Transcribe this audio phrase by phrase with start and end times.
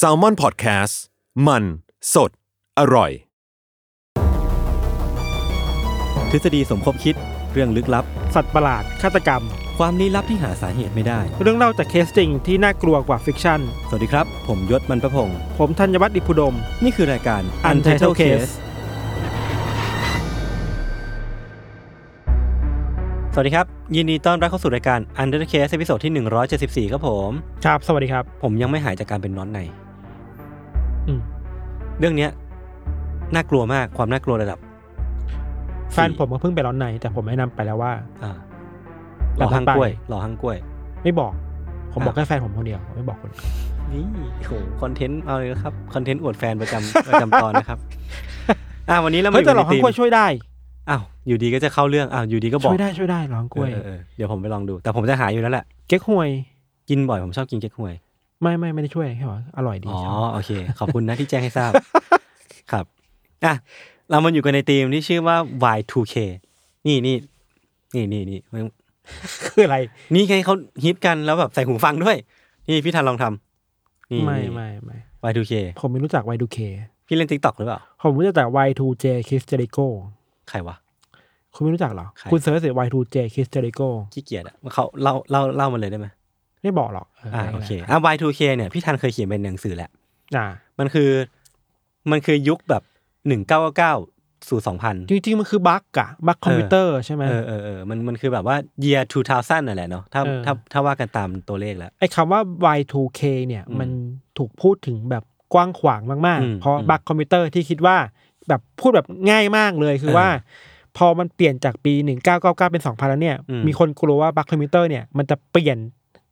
[0.00, 0.94] s a l m o n PODCAST
[1.46, 1.64] มัน
[2.14, 2.30] สด
[2.78, 3.10] อร่อย
[6.30, 7.16] ทฤษฎีสมคบคิด
[7.52, 8.04] เรื่องลึกลับ
[8.34, 9.42] สัตว์ประหลาด ฆาตกรรม
[9.78, 18.52] ความลี้ลับที่หาสาเหตุไม่ได้ เรื่องเล่าจากเคสจริงที่น่ากลัวกว่า fiction สวัสดีครับ ผมยชญ์ บรรพพงศ์ผมธัญวัฒน์อิพภูดม นี่คือรายการ Untitled Case
[23.34, 27.30] สวัสดีครับ ยินดีต้อนรับเข้าสู่รายการ Untitled Case ตอนที่ 174 ครับผม
[27.64, 29.60] ครับ สวัสดีครับ ผมยังไม่หายจากการเป็นน็อตใน
[31.06, 31.20] อืม
[31.98, 32.30] เรื่องเนี้ย
[33.34, 34.58] น่ากลัวมากความน่ากลัวระดับ
[35.92, 38.30] แฟนผมก็เพิ่งไปร้อนใน แต่ผมแนะนำไปแล้วว่า อ่า
[39.36, 40.56] หล่อห้างกล้วยหล่อห้างกล้วย
[41.02, 41.32] ไม่บอก
[41.92, 43.44] ผมอะบอกแค่แฟนผมคนเดียวผมไม่บอกคนอื่น
[43.92, 44.04] นี่
[44.46, 47.78] โหคอนเทนต์เอาเลยนะครับคอนเทนต์อวดแฟนประจำประจำตอนนะครับ
[48.88, 50.26] อ่าวันนี้เรามาเฮ้อยแต่ยู่หลในอกทีทั้มงกล้วยช่วยได้
[50.90, 56.28] อ้าวอยู่ดีก็จะเข้าเรื่องอ้าวอยู่ดีก็บอกช่วยได้ช่วยได้หลอกทั้งกล้วยเออเออเดี๋ยวผมไปลองดู แต่ผมจะหาอยู่แล้วแหละเก๊กฮวย
[56.88, 57.94] กินบ่อยผมชอบกินเก๊กฮวย
[58.42, 61.72] ไม่ไม่ไม่ได้ช่วยแค่ว่าอร่อยดีอ๋อชอบโอเค ขอบคุณนะที่แจ้งให้ทราบ
[62.72, 62.84] ครับ
[63.44, 63.54] อะ
[64.10, 65.36] เรามาอยู่กันในทีมที่ชื่อว่า
[65.78, 66.14] Y2K
[66.86, 67.16] นี่นี่
[67.94, 68.38] นี่นี่นี่
[69.44, 69.76] คืออะไร
[70.14, 72.16] นี่ไงเขาฮิตกันแล้วแบบใส่หูฟังด้วย
[72.68, 74.96] นี่พี่ทันลองทำนี่ไม่นี่ไม่ไม่
[75.30, 76.58] Y2K ผมไม่รู้จัก Y2K
[77.06, 79.86] พี่เล่น TikTok หรือเปล่า ผมรู้จักแต่ Y2J Kiss Jericho
[80.52, 80.76] ใครวะ
[81.54, 86.08] คุณไม่รู้จักเหรอ ใคร คุณเซิร์ชเสิ Y2J Kiss Jericho ขี้เกียจอะเขาเล่าเล่าเล่ามาเลยได้ไหม
[86.62, 89.90] ไม่บอกหรอกอ่าไม่โอป็นไรเคอะ Y2K เนี่ยพี่ทันเคยเขียนเป็นหนังสือแหละ
[90.36, 90.46] อ่า
[90.78, 91.10] มันคือ
[92.10, 92.82] มันคือยุคแบบ
[93.28, 93.94] หนึ่งเก้าเก้า
[94.48, 102.40] สู่สองพัน จริงๆ มันคือบั๊กอะบั๊กคอมพิวเตอร์ใช่ไหม เออเออเออมันมันคือแบบว่า year 2000นั่นแหละเนาะถ้าเออ ถ้าถ้าว่ากันตามตัวเลขแล้ว ไอ้คำว่า
[102.78, 103.88] Y2K เนี่ย อืมมัน
[104.38, 105.24] ถูกพูดถึงแบบ
[105.54, 107.96] กว้างขวางมากอืมๆ เพราะอืม บั๊กคอมพิวเตอร์ที่คิดว่า
[108.48, 110.28] แบบพูดแบบง่ายมากเลยคือเออว่า
[110.96, 111.92] พอมันเปลี่ยนจากปี
[112.30, 115.78] 1999 เป็น 2000 แล้วเนี่ย อืม มีคนกลัวว่าบั๊กคอมพิวเตอร์เนี่ยมันจะเปลี่ยน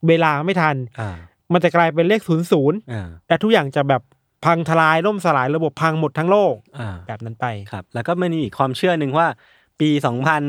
[0.08, 1.10] เวลาไม่ทัน อ่า
[1.52, 4.02] มันจะกลายเป็นเลขศูนย์ศูนย์อ่าและทุกอย่างจะแบบ
[4.44, 9.26] พังทลายล่มสลายระบบพังหมดทั้งโลกอ่าแบบนั้นไป ครับ แล้วก็มันมีอีกความเชื่อหนึ่งว่า
[9.80, 10.42] ปีสองพัน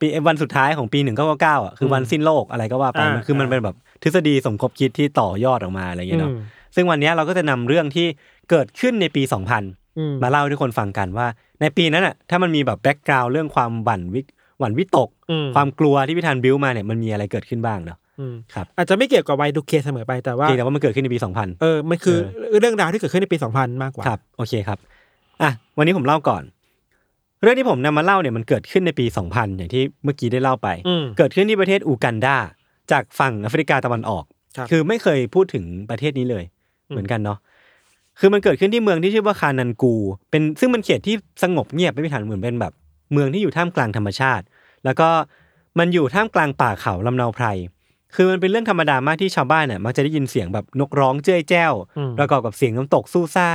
[0.00, 6.38] ปีเอ่อวันสุดท้ายของปีหนึ่งเก้าเก้าอะคือวันสิ้นโลกอะไรก็ว่าไปอ่ามั มันคือมันเป็นแบบทฤษฎีสมคบคิดที่ต่อยอดออกมาอะไรอย่างเงี้ยเนาะ อืม
[6.74, 8.06] ซึ่งวันเนี้ยเราก็จะนำเรื่องที่
[8.50, 9.81] เกิดขึ้นในปีสองพันอื
[10.12, 11.26] มมาเล่าให้ทุกคนฟังกันว่า
[11.60, 14.20] ในปีนั้นอะถ้ามันมีแบบ background เรื่องความหวั่นวิ
[14.60, 22.16] หวั่นวิตกอืมความกลัวที่พี่ธัญ build มาเนี่ยมันมีอะไรเกิดขึ้นบ้างเนาะอืมครับอาจจะไม่เกี่ยวกับ Y2K เสมอไปแต่ว่าเพียงแต่ว่ามันเกิดขึ้นในปี 2000 เออมันคือ
[22.60, 24.78] เรื่องราวที่เกิดขึ้นในปี 2000 มากกว่าครับโอเคครับ
[25.42, 26.42] อะวันนี้ผมเล่าก่อน
[27.42, 32.36] เรื่องที่ผมนำมาเล่าเนี่ยมันเกิดขึ้นในปี 2000 อย่างที่เมื่อกี้ได้เล่าไปอืมเกิดขึ้นที่ประเทศอูกันดา
[32.92, 34.24] จากฝั่งแอฟริกาตะวันออก
[34.56, 36.44] ครับคือไม่เคยพูดถึงประเทศนี้เลย
[36.88, 37.38] เหมือนกันเนาะ
[38.18, 39.94] คือมันเกิดขึ้นที่เมืองที่ชื่อว่าคานันกู
[40.30, 42.72] เป็นซึ่งมันเขตที่สงบเงียบไม่มีฐานเหมือนเป็นแบบ
[43.12, 44.44] เมืองที่อยู่ท่ามกลางธรรมชาติ
[44.84, 45.08] แล้วก็
[45.78, 47.46] มันอยู่ท่ามกลางป่าเขาลำเนาไพร
[48.14, 53.48] คือมันเป็นเรื่องธรรมดามากที่ชาวบ้านเนี่ยมักจะได้ยินเสียงแบบนกร้องเจ้ยแจ้วอืมประกอบกับเสียงน้ำตกซู่ซ่า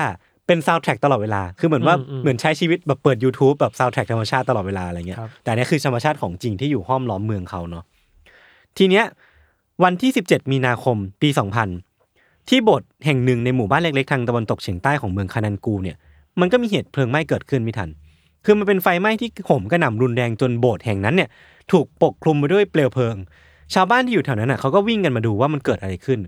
[0.47, 7.83] เป็นซาวด์แทร็กตลอดเวลา คือเหมือนว่าอืมอืมเหมือนใช้ชีวิตแบบเปิด YouTube แบบซาวด์แทร็กธรรมชาติตลอดเวลาอะไรเงี้ยครับแต่อันเนี้ยคือธรรมชาติของจริงที่อยู่ห้อมล้อมเมืองเขาเนาะ
[8.77, 9.05] ทีเนี้ย
[9.83, 11.29] วันที่ 17 มีนาคมปี
[11.63, 11.86] 2000
[12.49, 15.97] ที่โบสถ์แห่งหนึ่งในหมู่บ้านเล็กๆทางตะวันตกเฉียงใต้ของเมืองคานุงกูเนี่ย
[16.39, 17.89] มันก็มีเหตุเพลิงไหม้เกิดขึ้นพี่ธัญ
[18.45, 21.29] คือมันเป็นไฟไหม้ที่โหมกระหน่ำรุนแรงจนโบสถ์แห่งนั้นเนี่ย
[21.71, 23.15] ถูกปกคลุมไปด้วยเปลวเพลิง
[23.73, 26.19] ชาวบ้านที่อยู่แถวนั้นน่ะเขาก็วิ่งกันมาดูว่ามันเกิดอะไรขึ้น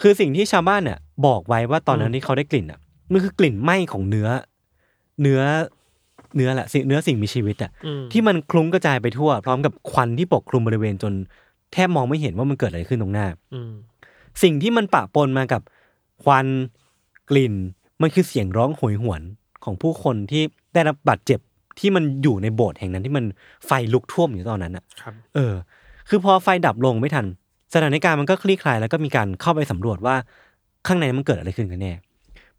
[0.00, 2.78] คือสิ่งที่ชาวบ้านเนี่ยบอกไว้ว่าตอนนั้นที่เขาได้กลิ่นอะ
[3.12, 4.28] มันคือกลิ่นไหม้ของเนื้อ
[5.22, 5.40] เนื้อ
[6.36, 11.12] เนื้อแหละสิ่งเนื้อสิ่งมีชีวิตอะอืมที่มันคลุ้งกระจายไปทั่ว พร้อมกับควันที่ปกคลุมบริเวณจน
[11.72, 13.72] แทบมองไม่เห็นว่ามันเกิดอะไรขึ้นตรงหน้าอืม
[14.42, 15.62] สิ่งที่มันปะปนมากับ
[16.22, 16.46] ควัน
[17.30, 17.54] กลิ่น
[18.02, 19.22] มันคือเสียงร้องโหยหวน
[19.64, 20.42] ของผู้คนที่
[20.74, 21.40] ได้รับบาดเจ็บ
[21.78, 23.24] ที่มันอยู่ในโบสถ์แห่งนั้นที่มัน
[23.66, 25.54] ไฟลุกท่วมอยู่ตอนนั้นอะครับเออ
[26.08, 27.26] คือพอไฟดับลงไม่ทัน
[27.74, 30.14] สถานการณ์มันก็คลี่คลายแล้วก็มีการเข้าไปสำรวจว่า
[30.86, 31.92] ข้างในมันเกิดอะไรขึ้นกันแน่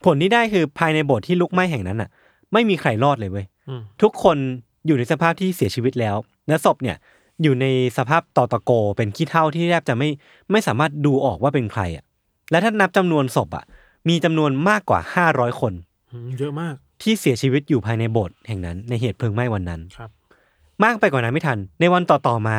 [0.06, 2.10] ผลที่ได้คือภายในโบสถ์ที่ลุกไหม้แห่งนั้นอะ
[2.54, 4.38] ไม่มีใครรอดเลยเว้ยอืมทุกคน
[4.86, 6.16] อยู่ในสภาพที่เสียชีวิตแล้ว
[6.48, 6.98] และศพเนี่ย
[7.44, 7.66] อยู่ใน
[7.98, 10.10] สภาพตอตะโกเป็นขี้เท่าที่แทบจะไม่
[10.52, 12.04] ไม่สามารถดูออกว่าเป็นใครอะ
[12.52, 13.64] และถ้านับจำนวนศพอะ
[14.10, 15.00] มีจำนวนมากกว่า
[15.30, 15.74] 500คน
[16.12, 20.10] อืมเยอะมาก ที่เสียชีวิตอยู่ภายในโบสถ์แห่งนั้น ในเหตุเพลิงไหม้วันนั้นครับ
[20.84, 22.58] มากไปกว่านั้นไม่ทัน ในวันต่อๆมา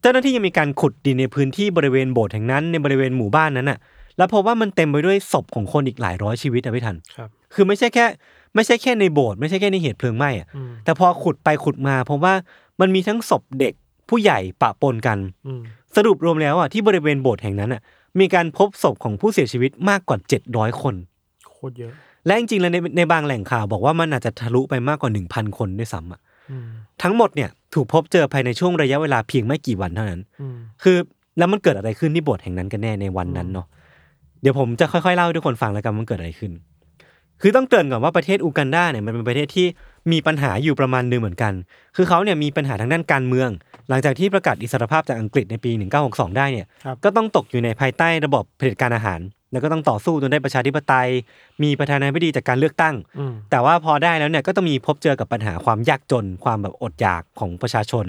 [0.00, 3.78] เจ้าหน้าที่ยังมีการขุดดินในพื้นที่บริเวณโบสถ์แห่งนั้นในบริเวณหมู่บ้านนั้นน่ะ
[4.16, 8.06] แล้วพบว่ามันเต็มไปด้วยศพของคนอีกหลายร้อยชีวิตอะพี่ทันครับ คือไม่ใช่แค่
[8.54, 12.34] ไม่ใช่แค่ในโบสถ์ไม่ใช่แค่ในเหตุเพลิงไหม้อะอืมแต่พอขุดไปขุดมาพบว่า
[12.80, 13.74] มันมีทั้งศพเด็ก
[14.08, 15.62] ผู้ใหญ่ปะปนกันอืม
[15.96, 17.80] สรุปรวมแล้วอะที่บริเวณโบสถ์แห่งนั้นอะ
[18.20, 20.18] มีการพบศพของผู้เสียชีวิตมากกว่า
[20.50, 20.94] 700คน
[21.50, 21.92] โคตรเยอะ
[22.26, 26.20] และจริงๆแล้วในในบางแหล่งข่าวบอกว่ามันอาจจะทะลุไปมากกว่า1,000คนด้วยซ้ำอะ
[26.50, 26.66] อืม
[27.02, 30.96] ทั้งหมดเนี่ยถูกพบเจอภายในช่วงระยะเวลาเพียงไม่กี่วันเท่านั้นอืมคือ
[31.38, 33.66] แล้วมันเกิดอะไรขึ้นที่โบสถ์แห่งนั้นกันแน่ในวันนั้นเนาะ
[34.40, 36.52] เดี๋ยวผมจะค่อยๆเล่าให้ทุกคนฟังแล้วกันว่ามันเกิดอะไรขึ้น
[37.40, 39.66] คือต้องเกริ่นก่อนว่าประเทศอูกันดาเนี่ยมันเป็นประเทศที่
[40.12, 41.52] มีปัญหาอยู่ประมาณหนึงเหมือนกัน
[41.96, 43.50] คือเขาเนี่ยมีปัญหาทางด้านการเมือง
[43.88, 45.70] หลังจากที่ประกาศอิสรภาพจากอังกฤษในปี
[46.04, 49.20] 1962 ได้เนี่ยครับก็ต้องตกอยู่ในภายใต้ระบบเผด็จการอาหาร
[49.52, 51.08] แล้วก็ต้องต่อสู้จนได้ประชาธิปไตย
[51.62, 58.06] มีประธานาธิบดีจากการเลือกตั้งอืมแต่ว่าพอได้แล้วเนี่ยก็ต้องมีพบเจอกับปัญหาความยากจน ความแบบอดอยากของประชาชน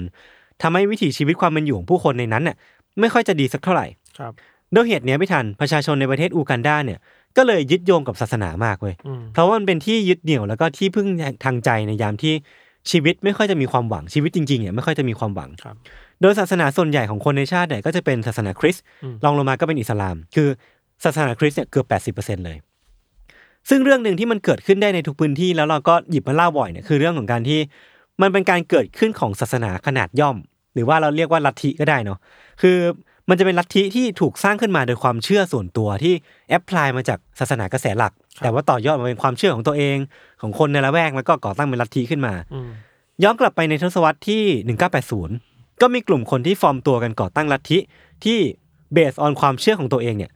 [0.62, 2.56] ทำให้วิถีชีวิตความเป็นอยู่ของผู้คนในนั้นเนี่ย
[3.00, 3.86] ไม่ค่อยจะดีสักเท่าไหร่
[4.18, 4.32] ครับ
[4.74, 6.98] ด้วยเหตุเนี้ยไม่ทันประชาชนในประเทศอูกันดาเนี่ย
[7.36, 11.06] ก็เลยยึดโยงกับศาสนามากเว้ยอืมเพราะว่ามันเป็นที่ยึดเหนี่ยวแล้วก็ที่พึ่ง
[11.44, 12.34] ทางใจในยามที่
[12.90, 15.76] ชีวิตไม่ค่อยจะมีความหวังชีวิตจริงๆเนี่ยไม่ค่อยจะมีความหวังครับ
[16.20, 20.48] โดยศาสนาส่วนใหญ่ของคนในชาติเนี่ยก็จะเป็นศาสนาคริสต์อืมรองลงมาก็เป็นอิสลาม คือ
[21.04, 22.56] ศาสนาคริสต์เนี่ยเกือบ80%เลย
[23.68, 27.60] ซึ่งเรื่องหนึ่งที่มันเกิดขึ้นได้ในทุกพื้นที่แล้วเราก็หยิบมาเล่าบ่อยเนี่ยคือเรื่องของการที่
[28.22, 30.36] มันเป็นการเกิดขึ้นของศาสนาขนาดย่อม
[30.74, 32.18] หรือว่าเราเรียกว่าลัทธิก็ได้เนาะ
[32.62, 32.78] คือ
[33.30, 36.14] มันจะเป็นลัทธิที่ถูกสร้างขึ้นมาโดยความเชื่อส่วนตัวที่
[36.48, 38.12] apply มาจากศาสนากระแสหลัก
[38.42, 39.96] แต่ว่าต่อยอดมาเป็นความเชื่อของตัวเอง
[40.40, 42.70] ของคนในละแวกแล้วก็ก่อตั้งเป็นลัทธิขึ้นมาอืม
[43.22, 44.42] ย้อนกลับไปในทศวรรษที่
[45.06, 47.78] 1980 ก็มีกลุ่มคนที่ฟอร์มตัวกันก่อตั้งลัทธิ
[48.24, 48.38] ที่
[48.92, 50.30] based on ความเชื่อของตัวเองเนี่ย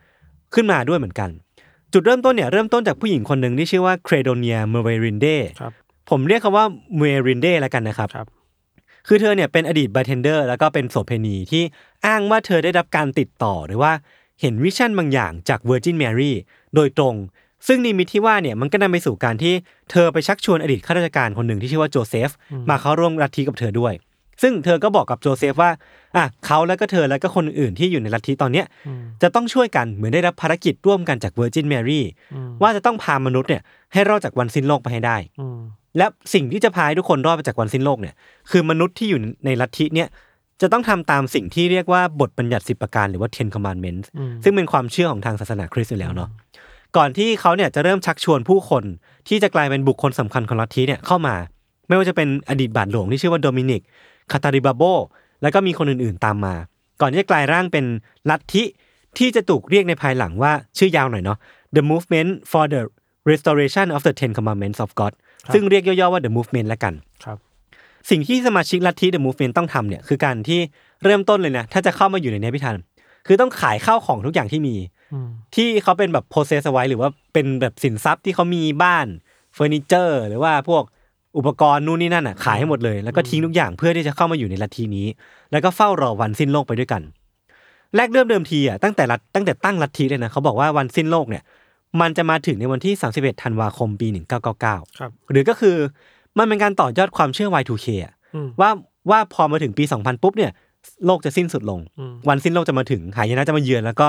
[0.54, 1.30] ขึ้นมาด้วยเหมือนกัน
[1.92, 5.26] จุดเริ่มต้นเนี่ยเริ่มต้นจากผู้หญิงคนหนึ่งที่ชื่อว่าเครโดเนียเมเวรินเด
[5.60, 5.72] ครับ
[6.10, 6.64] ผมเรียกคำว่า
[6.96, 8.28] เมเวรินเดแล้วกันนะครับครับ
[9.08, 11.62] คือเธอเนี่ยเป็นอดีตบาร์เทนเดอร์แล้วก็เป็นโสเภณีที่
[12.06, 13.92] อ้างว่าเธอได้รับการติดต่อหรือว่า
[14.40, 16.32] เห็น vision บางอย่างจาก Virgin Mary
[16.74, 17.14] โดยตรง
[17.66, 19.54] ซึ่งนิมิตที่ว่าเนี่ยมันก็นำไปสู่การที่
[19.90, 22.30] เธอไปชักชวนอดีตข้าราชการคนหนึ่งที่ชื่อว่าโจเซฟ
[22.70, 23.92] มาเข้าร่วมลัทธิกับเธอด้วย
[24.42, 25.70] ซึ่งเธอก็บอกกับโจเซฟว่า
[26.16, 32.00] อะเขาแล้วก็เธอแล้วก็คนอื่นที่อยู่ในลัทธิตอนเนี้ยอืมจะต้องช่วยกันเหมือนได้รับภารกิจร่วมกันจาก Virgin Mary
[32.34, 33.62] อืมว่าจะต้องพามนุษย์เนี่ย
[33.92, 35.58] ให้รอดจากวันสิ้นโลกไปให้ได้อืม
[35.98, 38.14] และสิ่งที่จะพาให้ทุกคนรอดไปจากวันสิ้นโลกเนี่ย
[38.50, 40.08] คือมนุษย์ที่อยู่ในลัทธิเนี่ย
[40.60, 46.28] จะต้องทำตามสิ่งที่เรียกว่าบทบัญญัติสิบประการหรือว่า Ten Commandments อืมซึ่งเป็นความเชื่อของทางศาสนาคริสต์อยู่แล้วเนาะ
[46.96, 48.84] ก่อนที่เขาเนี่ยจะเริ่มชักชวนผู้คน
[49.28, 51.34] ที่จะกลายเป็นบุคคลสำคัญของลัทธิเนี่ยเข้ามา
[51.88, 53.82] ไม่ว่าจะเป็นอดีตบาทหลวงที่ชื่อว่าโดมินิก
[54.32, 54.82] คาตาริบาโบ
[55.42, 56.54] แล้วก็มีคนอื่นๆตามมา
[57.00, 57.84] ก่อนที่จะกลายร่างเป็น
[58.30, 58.64] ลัทธิ
[59.18, 61.38] ที่จะถูกเรียกในภายหลังว่าชื่อยาวหน่อยเนาะ
[61.76, 62.82] The Movement for the
[63.30, 65.12] Restoration of the Ten Commandments of God
[65.54, 67.38] ซึ่งเรียกย่อๆว่า The Movement ละกันครับ
[68.10, 70.60] สิ่งที่สมาชิกลัทธิ The Movement ต้องทำเนี่ยคือการที่
[71.04, 72.76] เริ่มต้นเลยนะถ้าจะเข้ามาอยู่ในเนี้ยพี่ทัน
[73.26, 74.76] คือต้องขายข้าวของทุกอย่างที่มี
[75.12, 79.06] อืมที่เขาเป็นแบบ possess เอาไว้หรือว่าเป็นแบบสินทรัพย์ที่เขามีบ้าน
[79.54, 80.84] เฟอร์นิเจอร์ หรือว่าพวก
[81.36, 85.06] อุปกรณ์นู่นนี่นั่นอะขายให้หมดเลย แล้วก็ทิ้งทุกอย่างเพื่อที่จะเข้ามาอยู่ในลัทธินี้
[85.52, 87.02] แล้วก็เฝ้ารอวันสิ้นโลกไปด้วยกัน
[87.96, 91.42] แรกเริ่มเดิมทีอะตั้งแต่รัฐตั้งแต่ตั้งลัทธิเลยนะเขาบอกว่าวันสิ้นโลกเนี่ย
[92.00, 95.76] มันจะมาถึงในวันที่ 31 ธันวาคมปี 1999ครับหรือก็คือ
[96.38, 98.70] มันเป็นการต่อยอดความเชื่อ Y2K อะอืมว่า
[99.10, 100.52] ว่าพอมาถึงปี 2000 ปุ๊บเนี่ย
[101.06, 104.06] โลกจะสิ้นสุดลงอืมวันสิ้นโลกจะมาถึงหายนะจะมาเยือน แล้วก็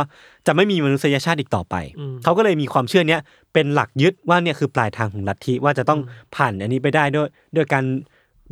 [0.47, 3.21] จะไม่มีมนุษยชาติอีกต่อไปอืมเขาก็เลยมีความเชื่อเนี้ย
[3.53, 5.99] เป็นหลักยึดว่าเนี่ยคือปลายทางของลัทธิว่าจะต้อง
[6.35, 7.83] ผ่านอันนี้ไปได้ด้วยด้วยการ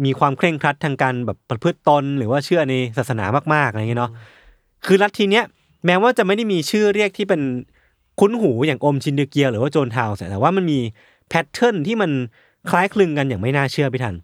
[0.06, 4.12] มีความเคร่งครัดทางการแบบประพฤติตนหรือว่าเชื่อในศาสนามากๆอะไรอย่างเงี้ยเนาะ
[4.86, 5.46] คือลัทธิเนี้ย
[5.86, 7.42] แม้ว่าจะไม่ได้มีชื่อเรียกที่เป็น
[8.20, 10.80] คุ้นหูอย่างโอมชินริเกียว หรือว่า Jonestown แต่ว่ามันมี
[11.30, 12.12] pattern ที่มัน
[12.70, 14.16] คล้ายคลึงกันอย่างไม่น่าเชื่อพี่ธัญ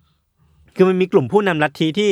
[0.75, 2.09] คือมันมีกลุ่มผู้นำลัทธิที่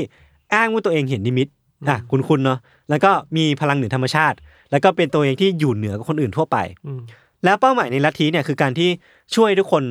[0.53, 1.48] อ้างว่าตัวเองเห็นนิมิต
[1.89, 4.38] อะคุ้นๆเนาะแล้วก็มีพลังเหนือธรรมชาติ
[4.72, 6.57] แล้วก็เป็นตัวเองที่อยู่เหนือกว่าคนอื่นทั่วไป
[6.88, 7.01] อืม
[7.43, 8.89] แล้วเป้าหมายในลัทธิเนี่ยคือการที่
[9.36, 9.84] ช่วยทุกคน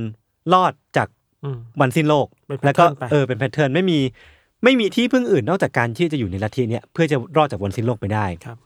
[0.55, 1.09] รอดจาก
[1.45, 3.99] อืมวันสิ้นโลกเป็นแล้วก็ pattern ไปเออเป็น pattern ไม่มี
[4.65, 8.57] ไม่มีที่พึ่งอื่นนอกจากการที่จะอยู่ในลัทธิเนี่ยเพื่อจะรอดจากวันสิ้นโลกไปได้ครับ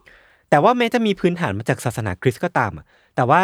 [0.50, 2.84] แต่ว่าแม้จะมีพื้นฐานมาจากศาสนาคริสต์ก็ตามอะ
[3.16, 3.40] แต่ว่า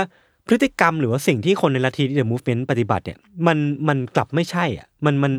[0.46, 5.32] พฤติกรรมหรือว่าสิ่งที่คนในลัทธิเดอะมูฟเมนต์ปฏิบัติเนี่ยมันมันกลับไม่ใช่อะมันมัน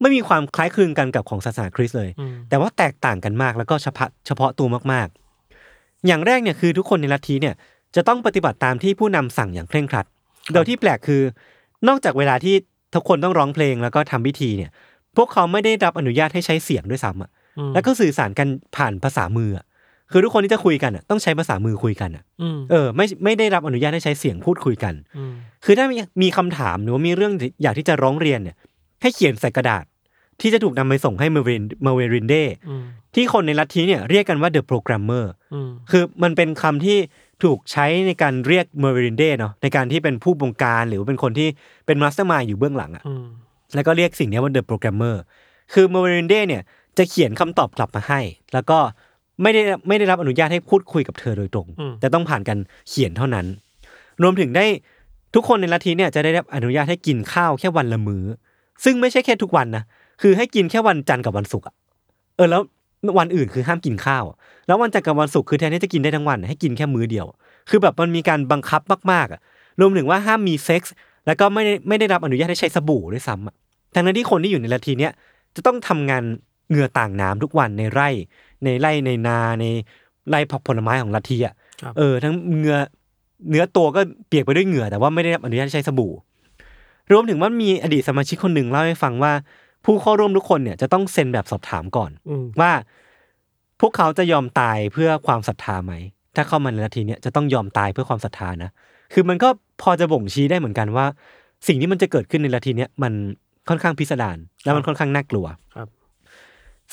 [0.00, 7.54] ไม่มีความคล้ายคลึงกันกับของศาสนาคริสต์เลยอืมแต่ว่าแตกต่างกันมากแล้วก็เฉพาะเฉพาะตัวมากๆ อย่างแรกเนี่ยคือทุกคนในลัทธิเนี่ย
[7.96, 10.06] จะต้องปฏิบัติตามที่ผู้นำสั่งอย่างเคร่งครัด
[10.52, 11.22] โดยที่แปลกคือ
[11.88, 12.54] นอกจากเวลาที่
[12.94, 14.70] ทุกคนต้องร้องเพลงแล้วก็ทำพิธีเนี่ย
[15.16, 19.64] พวกเขาไม่ได้รับอนุญาตให้ใช้เสียงด้วยซ้ำอะอืมแล้วก็สื่อสารกันผ่านภาษามืออะ
[20.10, 25.32] คือทุกคนที่จะคุยกันอะต้องใช้ภาษามือคุยกันอะอืมเออ ไม่ไม่ได้รับอนุญาตให้ใช้เสียงพูดคุยกันอืม
[25.64, 27.32] คือถ้ามีมีคำถามหรือว่ามีเรื่อง
[27.62, 28.56] อยากที่จะร้องเรียนเนี่ย
[29.02, 29.84] ให้เขียนใส่กระดาษ
[30.40, 32.34] ที่จะถูกนำไปส่งให้เมเวนเมเวรินเด
[32.68, 32.84] อืม
[33.14, 36.98] ที่คนในลัทธิเนี่ยเรียกกันว่า the programmer อืมคือมันเป็นคำที่
[37.44, 41.48] ถูกใช้ในการเรียกเมอรินเดเนาะในการที่เป็นผู้บงการหรือว่าเป็นคนที่
[41.86, 43.24] เป็น mastermind อยู่เบื้องหลังอะอืม
[43.74, 45.16] แล้วก็เรียกสิ่งนี้ว่า The Programmer
[45.72, 46.62] คือเมอรินเดเนี่ย
[46.98, 48.20] จะเขียนคำตอบกลับมาให้
[48.52, 48.78] แล้วก็
[49.42, 53.46] ไม่ได้ไม่ได้รับอนุญาตให้พูดคุยกับเธอโดยตรงอืมแต่ต้องผ่านการเขียนเท่านั้น
[54.22, 54.64] รวมถึงได้
[55.34, 58.24] ทุกคนในลัทธิเนี่ยจะได้รับอนุญาตให้กินข้าวแค่วันละมื้อ
[58.84, 59.84] ซึ่งไม่ใช่แค่ทุกวันนะ
[60.22, 61.74] คือให้กินแค่วันจันทร์กับวันศุกร์อะ
[62.36, 62.62] เออแล้ว
[63.18, 64.36] วันอื่นคือห้ามกินข้าวอะ
[64.66, 67.26] แล้ววันจันทร์กับวันศุกร์คือแทนที่จะกินได้ทั้งวัน ให้กินแค่มื้อเดียว
[67.70, 69.40] คือแบบมันมีการบังคับมากๆอะ
[69.80, 70.94] รวมถึงว่าห้ามมีเซ็กส์
[71.26, 73.54] แล้วก็ไม่ได้ไม่ได้รับอนุญาตให้ใช้สบู่ด้วยซ้ำอะ
[73.94, 75.12] ทั้งนั้นที่คนที่อยู่ในลัทธิเนี่ย
[75.56, 76.24] จะต้องทำงาน
[76.68, 78.08] เหงื่อต่างน้ำทุกวันในไร่
[78.64, 79.64] ในไร่ในนาใน
[80.28, 82.78] ไร่ผักผลไม้ของลัทธิอะครับเออทั้งเหงื่อ
[83.50, 86.12] เนื้อตัวก็เปียกไปด้วยเหงื่อแต่ว่าไม่ได้รับอนุญาตให้ใช้สบู่
[87.12, 89.32] รวมถึงว่ามีอดีตสมาชิกคนหนึ่งเล่าให้ฟังว่า
[89.84, 92.72] ผู้เข้าร่วมทุกคนเนี่ยจะต้องเซ็นแบบสอบถามก่อนอืมว่า
[93.80, 95.92] พวกเขาจะยอมตายเพื่อความศรัทธาไหม
[96.36, 98.70] ถ้าเข้ามาในลัทธิเนี่ยจะต้องยอมตายเพื่อความศรัทธานะ
[99.12, 99.48] คือมันก็
[99.82, 101.06] พอจะบ่งชี้ได้เหมือนกันว่า
[101.66, 103.12] สิ่งที่มันจะเกิดขึ้นในลัทธิเนี่ยมัน
[103.68, 105.88] ค่อนข้างพิสดารแล้วมันค่อนข้างน่ากลัวครับ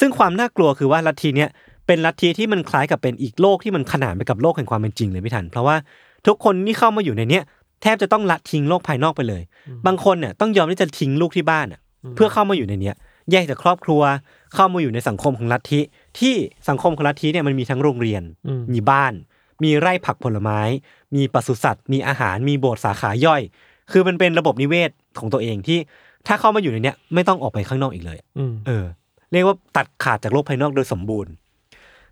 [0.02, 1.50] ซึ่งความน่ากลัวคือว่าลัทธิเนี่ย
[1.88, 5.76] เป็นลัทธิที่มันคล้ายกับเป็นอีกโลกที่มันขนานไปกับโลกแห่งความเป็นจริงเลยพี่ทัน เพราะว่า
[6.28, 7.44] ทุกคนที่เข้ามาอยู่ในเนี้ย
[7.82, 9.42] แทบจะต้องละทิ้งโลกภายนอกไปเลย
[9.86, 11.82] บางคนเนี่ยต้องยอมที่จะทิ้งลูกที่บ้านอะ
[12.16, 12.96] เพื่อเข้ามาอยู่ในเนี้ย
[13.32, 14.02] แยกจากครอบครัว
[14.54, 15.80] เข้ามาอยู่ในสังคมของลัทธิ
[16.20, 16.36] ที่
[16.70, 19.14] สังคมของลัทธิเนี่ยมันมีทั้งโรงเรียนอืมมีบ้าน
[19.64, 20.60] มีไร่ผักผลไม้
[21.16, 23.42] มีปศุสัตว์ มีอาหาร มีโบสถ์สาขาย่อย
[23.92, 25.80] คือมันเป็นระบบนิเวศของตัวเองที่
[26.28, 28.86] ถ้าเข้ามาอยู่ในเนี้ยไม่ต้องออกไปข้างนอกอีกเลยอืมเออ
[29.32, 31.32] เรียกว่าตัดขาดจากโลกภายนอกโดยสมบูรณ์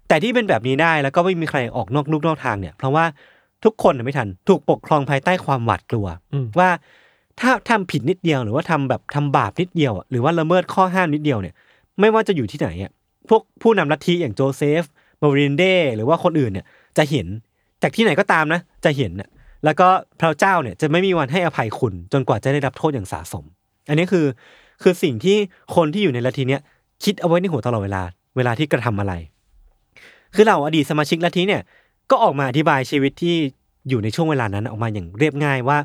[0.07, 3.05] แต่ที่เป็นแบบนี้ได้แล้วก็ไม่มีใครออกนอกลูกนอกทางเนี่ย เพราะว่า
[3.63, 6.69] ทุกคนน่ะไม่ทันถูกปกครองภายใต้ความหวาดกลัวอืมว่า
[7.39, 11.53] ถ้าทำผิดนิดเดียวหรือว่าทำแบบทำบาปนิดเดียวอะหรือว่าละเมิดข้อห้ามนิดเดียวเนี่ย
[11.99, 12.91] ไม่ว่าจะอยู่ที่ไหนอะ
[13.29, 14.83] พวกผู้นำลัทธิอย่างโจเซฟ
[15.21, 15.63] มารินเด
[15.95, 16.65] หรือว่าคนอื่นเนี่ย
[16.97, 17.27] จะเห็น
[17.83, 19.29] จากที่ไหนก็ตามนะ จะเห็นน่ะ
[19.65, 19.87] แล้วก็
[20.19, 23.45] พระเจ้าเนี่ยจะไม่มีวันให้อภัยคุณ จนกว่าจะได้รับโทษอย่างสาสม
[23.89, 24.25] อันนี้คือ
[24.81, 25.37] คือสิ่งที่
[25.75, 26.61] คนที่อยู่ในลัทธิเนี่ย
[27.03, 28.01] คิดเอาไว้ในหัวตลอดเวลา
[28.37, 29.13] เวลาที่กระทำอะไร
[30.35, 31.61] คือเราอดีตสมาชิกลัทธิเนี่ย
[32.11, 33.35] ก็ออกมาอธิบายชีวิตที่
[33.89, 35.77] อยู่ในช่วงเวลานั้นออกมาอย่างเรียบง่ายว่า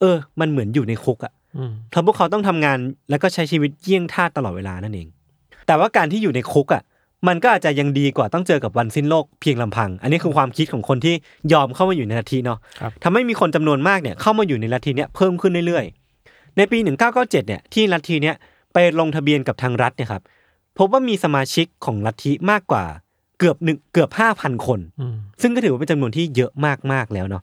[0.00, 2.78] เออ มันเหมือนอยู่ในคุกอะอืมเพราะพวกเขาต้องทำงาน
[3.10, 5.08] แล้วก็ใช้ชีวิตเยี่ยงทาสตลอดเวลานั่นเอง
[5.66, 6.82] แต่ว่าการที่อยู่ในคุกอะ
[7.28, 11.14] มันก็อาจจะยังดีกว่าต้องเจอกับวันสิ้นโลกเพียงลำพัง อันนี้คือความคิดของคนที่
[11.52, 18.36] ยอมเข้ามาอยู่ในลัทธิเนาะครับทำให้มีคนจำนวนมากเนี่ยเข้ามาอยู่ในลัทธิเนี่ยเพิ่มขึ้นเรื่อยๆ ในปี 1997เนี่ยที่ลัทธิเนี่ย
[18.72, 20.22] ไปลงทะเบียนกับทางรัฐเนี่ยครับ
[20.78, 22.84] พบว่ามีสมาชิกของลัทธิมากกว่า
[23.38, 26.52] เกือบหนึ่งเกือบห้าพันคนอืมซึ่งก็ถือว่าเป็นจำนวนที่เยอะ
[26.92, 27.42] มากๆแล้วเนาะ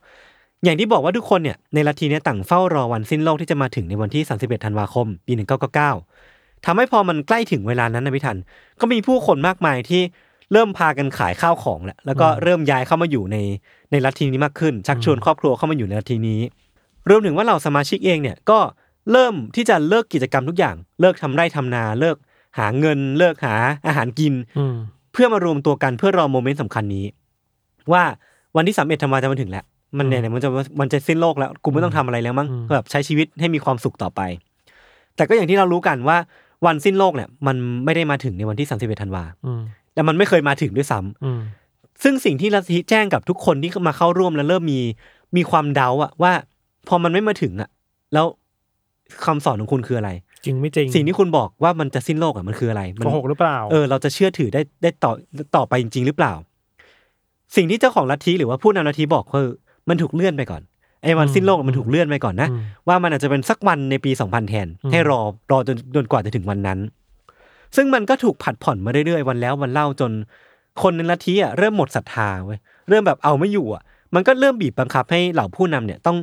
[0.63, 5.33] อย่างที่บอกว่าทุกคนเนี่ยในลัทธิเนี่ยต่างเฝ้ารอวันสิ้นโลกที่จะมาถึงในวันที่ 31 ธันวาคม ปี
[5.99, 8.37] 1999ทำให้พอมันใกล้ถึงเวลานั้นนะพี่ทัน
[8.79, 10.01] ก็มีผู้คนมากมายที่
[10.51, 13.37] เริ่มพากันขายข้าวของแล้วแล้วก็เริ่มย้ายเข้ามาอยู่ใน
[13.91, 16.41] ในลัทธินี้มากขึ้น ชักชวนครอบครัวเข้ามาอยู่ในลัทธินี้
[17.09, 18.59] รวมถึงว่าเหล่าสมาชิกเองเนี่ยก็
[19.11, 22.15] เริ่มที่จะเลิกกิจกรรมทุกอย่าง เลิกทำไร่ทำนาเลิก
[22.57, 23.55] หาเงินเลิกหา
[23.87, 24.75] อาหารกินอืม
[25.13, 27.05] เพื่อมารวมตัวกันเพื่อรอโมเมนต์สำคัญนี้
[27.91, 28.03] ว่า
[28.55, 29.65] วันที่สามเอ็ดธันวาจะมาถึงแล้ว
[29.97, 30.49] มันเนี่ยมันจะ
[30.79, 34.21] มันจะสิ้นโลกแล้วกูไม่ต้องทำอะไรแล้วมั้งอืมแบบใช้ชีวิตให้มีความสุขต่อไป
[35.15, 36.17] แต่ก็อย่างที่เรารู้กันว่า
[36.65, 39.61] วันสิ้นโลกเนี่ย มันไม่ได้มาถึงในวันที่สามสิบเอ็ดธันวาอืม
[39.93, 41.39] แต่มันไม่เคยมาถึงด้วยซ้ำอืม
[42.03, 44.79] ซึ่งสิ่งที่ลัทธิแจ้งกับทุกคนที่มาเข้าร่วมแล้วเริ่มมี
[45.37, 46.31] มีความเดาอะว่า
[46.87, 47.69] พอมันไม่มาถึงอะ
[48.13, 48.25] แล้ว
[49.25, 50.11] คำสอนของคุณคืออะไร
[50.47, 55.11] จริงไม่จริงสิ่งที่คุณบอกว่ามันจะสิ้นโลกอะมันคืออะไรมัโกหกหรือเปล่าเออเราจะเชื่อถือได้ได้ต่อ
[55.55, 56.33] ต่อไปจริง ๆ หรือเปล่า
[57.55, 59.49] สิ่งที่เจ้าของลัทธิหรือว่าผู้นำลัทธิบอกคือ
[59.89, 60.61] มันถูกเลื่อนไปก่อน
[61.03, 65.19] ไอ้วันอืมสิ้นโลกมันถูกเลื่อนไปก่อนนะอืมว่ามันอาจจะเป็นสักวันในปี2000แทนอืมให้รอ
[65.51, 66.79] รอจนจนกว่าจะถึงวันนั้น
[67.75, 70.11] ซึ่งมันก็ถูกผัดผ่อนมาเรื่อยๆวันแล้ววันเล่าจน
[70.81, 73.83] คนในลัทธิอะเริ่มหมดศรัทธาเว้ยเริ่มแบบเอาไม่อยู่อะ
[74.15, 76.17] มันก็เริ่มบีบบังคับให้เหล่าผู้นำเนี่ยต้อง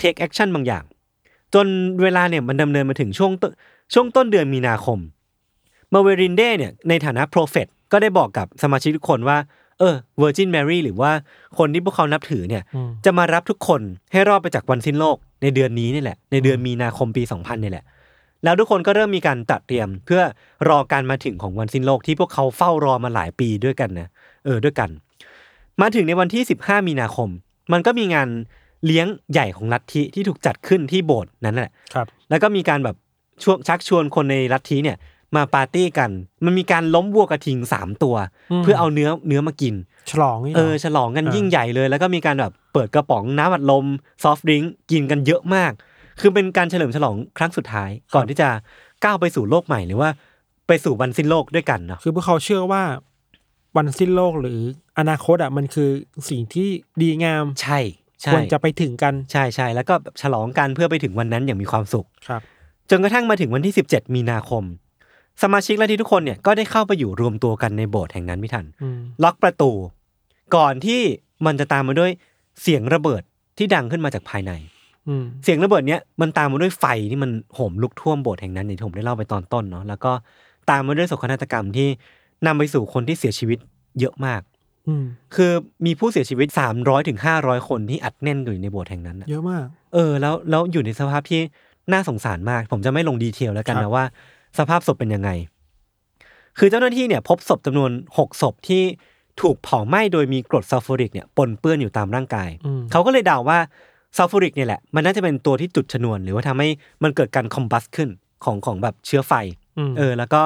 [0.00, 0.84] take action บางอย่าง
[1.54, 1.66] จน
[2.02, 3.52] เวลาเนี่ยมันดำเนินมาถึงช่วงต้น
[3.94, 4.98] ช่วงต้นเดือนมีนาคม
[5.92, 9.38] มาเวรินเดเนี่ยในฐานะ prophet ก็ได้บอกกับสมาชิกทุกคนว่า
[9.78, 11.10] เออ Virgin Mary หรือว่า
[11.58, 13.80] คนที่พวกเขานับถือเนี่ยอืมจะมารับทุกคน
[14.12, 17.84] ให้รอดไปจากวันสิ้นโลกในเดือนนี้นี่แหละ ในเดือนมีนาคมปี 2000นี่แหละ
[18.44, 20.22] แล้วทุกคนก็เริ่มมีการจัดเตรียมเพื่อ
[20.68, 24.08] รอการมาถึงของวันสิ้นโลกที่พวกเขาเฝ้ารอมาหลายปีด้วยกันนะ
[24.44, 24.88] เออด้วยกัน
[25.80, 27.28] มาถึงในวันที่ 15 มีนาคม
[27.72, 28.28] มันก็มีงาน
[28.86, 32.96] เลี้ยงใหญ่ของลัทธิที่ถูกจัดขึ้นที่โบสถ์นั้นแหละครับ แล้วก็มีการแบบ
[33.42, 34.96] ชวนชักชวนคนในลัทธิเนี่ย
[35.36, 36.10] มาปาร์ตี้กัน
[36.44, 38.16] มันมีการล้มวัวกระทิงสามตัว
[38.50, 39.74] อืมเพื่อเอาเนื้อเนื้อมากิน
[40.10, 43.86] ฉลองนี่หรเออฉลองกันอ่ายิ่ยิ่งใหญ่เลย แล้วก็มีการแบบเปิดกระป๋องน้ำอัดลม
[44.22, 45.72] ซอฟต์ดริงก์กินกันเยอะมาก
[46.20, 48.48] คือเป็นการเฉลิมฉลองครั้งสุดท้าย ก่อนที่จะ
[49.04, 50.10] ก้าวไปสู่โลกใหม่หรือว่า
[50.66, 52.82] ไปสู่วันสิ้นโลกด้วยกันเนาะคือพวกเขาเชื่อว่า
[53.76, 54.60] วันสิ้นโลกหรือ
[54.98, 55.90] อนาคตอะมันคือ
[56.28, 56.68] สิ่งที่
[57.00, 57.80] ดีงามใช่ใช่
[58.32, 62.42] ควรจะไปถึงกันใช่ใช่แล้วก็แบบฉลองกันเพื่อไปถึงวันนั้นอย่างมีความสุขครับ
[62.90, 64.64] จนกระทั่งมาถึงวันที่ 17 มีนาคม
[65.42, 69.70] สมาชิกและที่ทุกคนเนี่ยก็ได้เข้าไปอยู่รวมตัวกันในโบสถ์แห่งนั้นไม่ทันอืมล็อกประตู
[70.56, 71.00] ก่อนที่
[71.46, 72.10] มันจะตามมาด้วย
[72.62, 73.22] เสียงระเบิด
[73.58, 74.52] ที่ดังขึ้นมาจากภายใน
[75.08, 80.12] อืมเสียงระเบิดเนี้ยมันตามมาด้วยไฟที่มันโหมลุกท่วมโบสถ์แห่งนั้นอย่างที่ผมได้เล่าไปตอนต้นเนาะแล้วก็
[80.70, 81.88] ตามมาด้วยโศกนาฏกรรมที่
[82.46, 83.58] นำไปสู่คนที่เสียชีวิต
[84.00, 84.55] เยอะมากอืม
[85.34, 85.52] คือ
[85.86, 89.64] มีผู้เสียชีวิต 300ถึง500คนที่อัดแน่นอยู่ในโบสถ์แห่งนั้นน่ะเยอะมาก
[89.94, 91.40] เออแล้วแล้วอยู่ในสภาพที่
[91.92, 94.04] น่าสงสารมาก ผมจะไม่ลงดีเทลแล้วกันครันะบว่า
[94.58, 95.30] สภาพศพเป็นยังไง
[96.58, 98.82] คือเจ้าหน้าที่เนี่ย พบศพจำนวน6ศพที่
[99.40, 103.58] ถูกเผาไหม้โดยมีกรดซัลฟูริกเนี่ยปนเปื้อนอยู่ตามร่างกายอืมเขาก็เลยเดาว่า
[104.16, 106.68] ซัลฟูริกเนี่ยแหละ มันน่าจะเป็นตัวที่จุดชนวน หรือว่าทำให้
[107.02, 108.08] มันเกิดการ combust ขึ้น
[108.44, 109.32] ของของแบบเชื้อไฟ
[109.90, 110.40] มเออ แล้วก็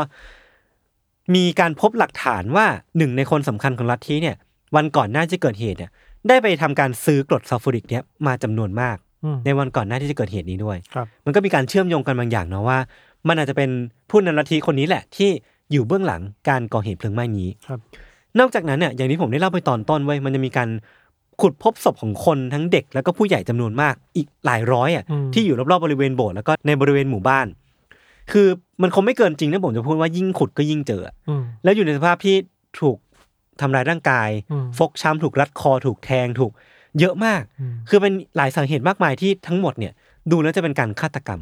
[1.35, 4.37] มีการพบหลักฐานว่าหนึ่งในคนสำคัญของลัทธิเนี่ย
[4.77, 5.91] วันก่อนหน้าที่เกิดเหตุเนี่ย
[6.29, 12.79] ได้ไปทำการซื้อกรดซัลฟูริกเนี่ยมาจำนวนมากอืมในวันก่อนหน้าที่จะเกิดเหตุนี้ด้วยครับมันก็มีการเชื่อมโยงกันบางอย่างเนาะว่า
[13.29, 13.71] มันอาจจะเป็น
[14.11, 15.31] ผู้นำลัทธิคนนี้แหละที่
[15.73, 17.79] อยู่เบื้องหลังการก่อเหตุเพลิงไหม้นี้ครับ
[18.39, 20.69] นอกจากนั้นเนี่ยอย่างที่ผมได้เล่าไปตอนต้นไว้ยมันจะมีการ
[21.41, 27.47] ขุดพบศพของคนทั้งเด็กแล้วก็ผู้ใหญ่จำนวนมากอีกหลายร้อยอะอืมที่อยู่รอบๆบริเวณโบสถ์แล้วก็ในบริเวณหมู่บ้าน
[28.33, 28.49] คือ
[28.83, 32.37] มันคงไม่เกินจริงนะผมจะพูดว่ายิ่งขุดก็ยิ่งเจออะอืมแล้วอยู่ในสภาพที่
[32.81, 32.97] ถูก
[33.61, 36.53] ทำร้ายร่างกายอืมฟกช้ำถูกรัดคอถูกแทงถูก
[36.99, 39.93] เยอะมากอืมคือเป็นหลายสาเหตุมากมายที่ทั้งหมดเนี่ย
[40.31, 41.41] ดูแล้วจะเป็นการฆาตกรรม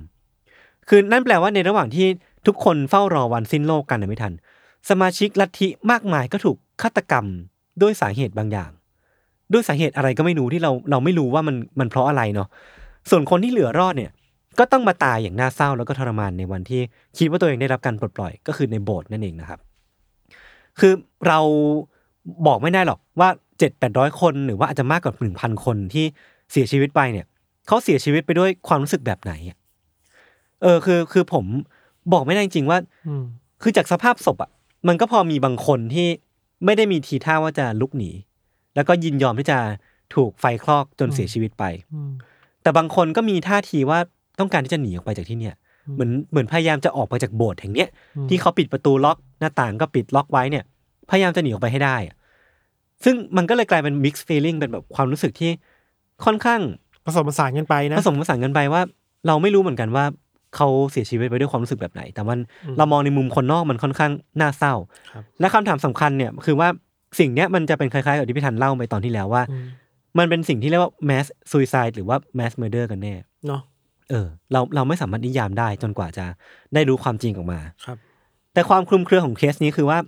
[0.89, 2.07] คือนั่นแปลว่าในระหว่างที่
[2.47, 4.33] ทุกคนเฝ้ารอวันสิ้นโลกกันนะไม่ทัน
[4.91, 7.27] สมาชิกลัทธิมากมายก็ถูกฆาตกรรม
[7.83, 8.71] ด้วยสาเหตุบางอย่าง
[9.53, 12.49] ด้วยสาเหตุอะไรก็ไม่รู้ที่เราเราไม่รู้ว่ามันมันเพราะอะไรเนาะ
[13.11, 14.11] ส่วนคนที่เหลือรอดเนี่ย
[14.59, 16.81] ก็ต้องมาตายอย่างน่าเศร้าแล้วก็ทรมานในวันที่
[17.19, 19.61] คิดว่าตัวเองได้รับการปลดปล่อยก็คือในโบสถ์นั่นเองนะครับ
[20.79, 20.93] คือ
[21.27, 21.39] เรา
[22.47, 26.05] บอกไม่ได้หรอกว่าเจ็ดแปดร้อยคนหรือว่าอาจจะมากกว่าหนึ่งพันคนที่
[26.53, 27.27] เสียชีวิตไปเนี่ย
[27.67, 29.57] เขาเสียชีวิตไปด้วยความรู้สึกแบบไหนอะ
[30.63, 31.45] เออคือคือผม
[32.13, 33.25] บอกไม่ได้จริงๆว่าอืม
[33.63, 34.51] คือจากสภาพศพอะ
[34.89, 36.09] มันก็พอมีบางคนที่
[36.65, 38.11] ไม่ได้มีทีท่าว่าจะลุกหนี
[38.75, 39.59] แล้วก็ยินยอมที่จะ
[40.15, 42.13] ถูกไฟคลอกจนเสียชีวิตไปอืม
[42.63, 43.99] แต่บางคนก็มีท่าทีว่า
[44.41, 45.55] ต้องการที่จะหนีออกไปจากที่เนี่ย
[45.87, 50.65] อืมเหมือนเหมือนพยายามจะออกไปจากโบสถ์แห่งเนี้ยอืมที่เขาปิดประตูล็อกหน้าต่างก็ปิดล็อกไว้เนี่ย
[51.11, 52.17] พยายามจะหนีออกไปให้ได้อะ
[53.05, 55.51] ซึ่งมันก็เลยกลายเป็น mixed feeling เป็นแบบความรู้สึกที่
[56.25, 56.61] ค่อนข้าง
[57.05, 58.83] ผสมผสานกันไปนะผสมผสานกันไปว่า
[59.27, 60.05] เราไม่รู้เหมือนกันว่า
[60.57, 64.75] เขาเสียชีวิตไปด้วยความรู้สึกแบบไหน แต่มันอืมเรามองในมุมคนนอกมันค่อนข้างน่าเศร้า
[65.13, 66.69] ครับและคำถามสำคัญเนี่ยคือว่า
[67.19, 69.65] สิ่งเนี้ยมันจะเป็นคล้ายๆกับที่พี่ทันเล่าไปตอนที่แล้วว่าอืม
[70.19, 73.15] มันเป็นสิ่งที่เรียกว่า mass suicide หรือว่า mass murder กันแน่
[73.47, 73.61] เนาะ
[74.11, 76.25] เออ เราเราไม่สามารถนิยามได้จนกว่าจะ
[76.75, 77.97] ได้รู้ความจริงออกมาครับ
[78.55, 79.99] แต่ความคลุมเครือของเคสนี้คือว่า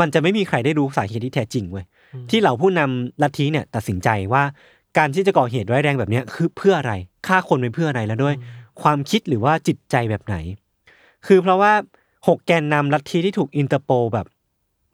[0.00, 4.42] มันจะไม่มีใครได้รู้สาเหตุที่แท้จริงเว้ยอืมที่เหล่าผู้นำลัทธิเนี่ย ตัดสินใจว่า
[4.98, 6.92] การที่จะก่อเหตุร้ายแรงแบบเนี้ยคือเพื่ออะไร
[7.26, 8.34] ฆ่าคนไปเพื่ออะไรแล้วด้วย
[8.82, 10.36] ความคิดหรือว่าจิตใจแบบไหน
[11.26, 11.72] คือเพราะว่า
[12.28, 14.26] หกแกนนำลัทธิที่ถูกอินเตอร์โปลแบบ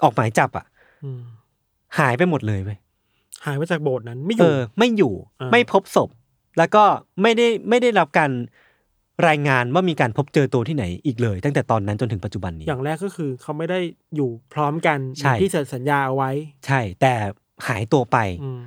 [0.03, 0.67] ออกหมายจับอะ
[1.05, 1.21] อืม
[1.99, 2.79] หายไปหมดเลยเว้ย
[3.47, 6.09] หายไปจากโบสถ์นั้นไม่อเอยู่อไม่อยู่อ่าไม่พบศพ
[6.61, 6.85] แล้วก็
[7.23, 8.31] ไม่ได้ไม่ได้รับการ
[9.29, 13.81] รายงานว่ามีการพบเจอตัวที่ไหนอีกเลย ตั้งแต่ตอนนั้นจนถึงปัจจุบันนี้ อย่างแรกก็คือเขาไม่ได้
[14.17, 16.31] อยู่พร้อมกันใช่อย่างที่เซ็นสัญญาเอาไว้
[16.67, 17.13] ใช่ แต่
[17.69, 18.61] หายตัวไปอืม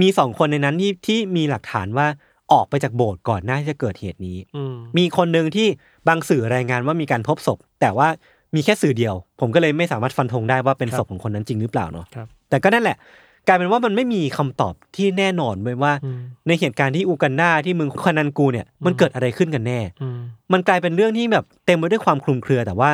[0.00, 2.06] มีสองคนในนั้นที่ที่มีหลักฐานว่า
[2.52, 5.68] ออกไปจากโบสถ์ก่อนหน้าที่จะเกิดเหตุนี้อืมมีคนหนึ่งที่
[6.08, 8.08] บางสื่อรายงานว่ามีการพบศพ แต่ว่า
[8.54, 12.96] มีแค่สื่อเดียว ผมก็เลยไม่สามารถฟันธงได้ว่าเป็นศพของคนนั้นจริงหรือเปล่าเนาะครับแต่ก็นั่นแหละ
[13.46, 20.18] กลายเป็นว่ามันไม่มีคำตอบที่แน่นอนไว้ว่าอืมในเหตุการณ์ที่อูกันดาที่เมืองคานันกูเนี่ยมันเกิดอะไรขึ้นกันแน่อืม
[20.52, 22.90] มันกลายเป็นเรื่องที่แบบเต็มไปด้วยความคลุมเครือแต่ว่า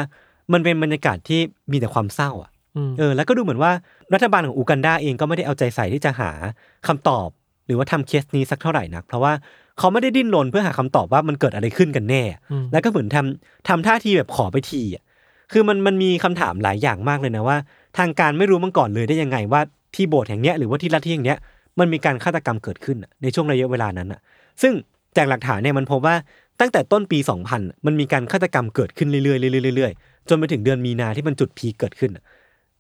[0.53, 3.73] มันเป็นบรรยากาศที่มีแต่ความเศร้าอะอืมเออแล้วก็ดูเหมือนว่า
[4.15, 6.31] รัฐบาลของอูกันดาเองก็ไม่ได้เอาใจใส่ที่จะหา
[6.87, 7.29] คำตอบ
[7.67, 9.33] หรือว่าทำเคสนี้สักเท่าไหร่นัก เพราะว่า
[9.79, 15.03] เขาไม่ได้ดิ้นรนเพื่อหาคำตอบว่ามันเกิดอะไรขึ้นกันแน่อืมแล้วก็เหมือนทำทำท่าทีแบบขอไปทีอะ
[15.53, 17.57] คือมันมันมีคำถามหลายอย่างมากเลยนะว่า
[17.99, 19.61] ทางการไม่รู้มาก่อนเลยได้ยังไงว่า
[19.95, 21.39] ที่โบสถ์แห่งเนี้ยหรือว่าที่ลัทธิแห่งเนี้ย
[21.79, 24.21] มันมีการฆาตกรรมเกิดขึ้นอะในช่วงระยะเวลานั้นอะ
[24.63, 24.73] ซึ่ง
[25.17, 26.15] จากหลักฐานเนี่ยมันพบว่า
[26.61, 27.19] ตั้งแต่ต้นปี
[27.53, 32.25] 2000 มันมีการฆาตกรรมเกิดขึ้นเรื่อยๆเรื่อยๆเรื่อยๆจนไปถึงเดือนมีนาที่มันจุดพีคเกิดขึ้นอะ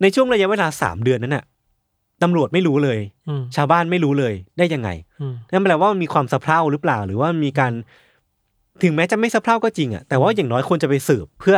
[0.02, 1.44] ในช่วงระยะเวลาสามเดือนนั้นน่ะ
[2.22, 4.88] ตำรวจไม่รู้เลยอืมชาวบ้านไม่รู้เลยได้ยังไง
[5.20, 7.72] อืมนั่นแปลว่ามันมีความสะเพร่าหรือเปล่า หรือว่ามีการ
[8.82, 11.56] ถึงแม้จะไม่สะเพร่าก็จริงอะแต่ว่าอย่างน้อยควรจะไปสืบ เพื่อ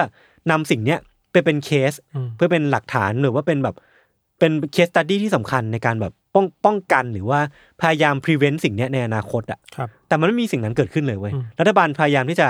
[0.50, 0.98] นำสิ่งเนี้ย
[1.32, 3.76] ไปเป็นเคสอืมเพื่อเป็นหลักฐานหรือว่าเป็นแบบ
[4.38, 7.40] เป็น case study ที่สำคัญในการแบบป้องป้องกันหรือว่า
[7.80, 12.48] พยายาม prevent สิ่งเนี้ยในอนาคตอะครับแต่มันไม่มีสิ่งนั้นเกิดขึ้นเลยเว้ยอืมรัฐบาลพยายามที่จะ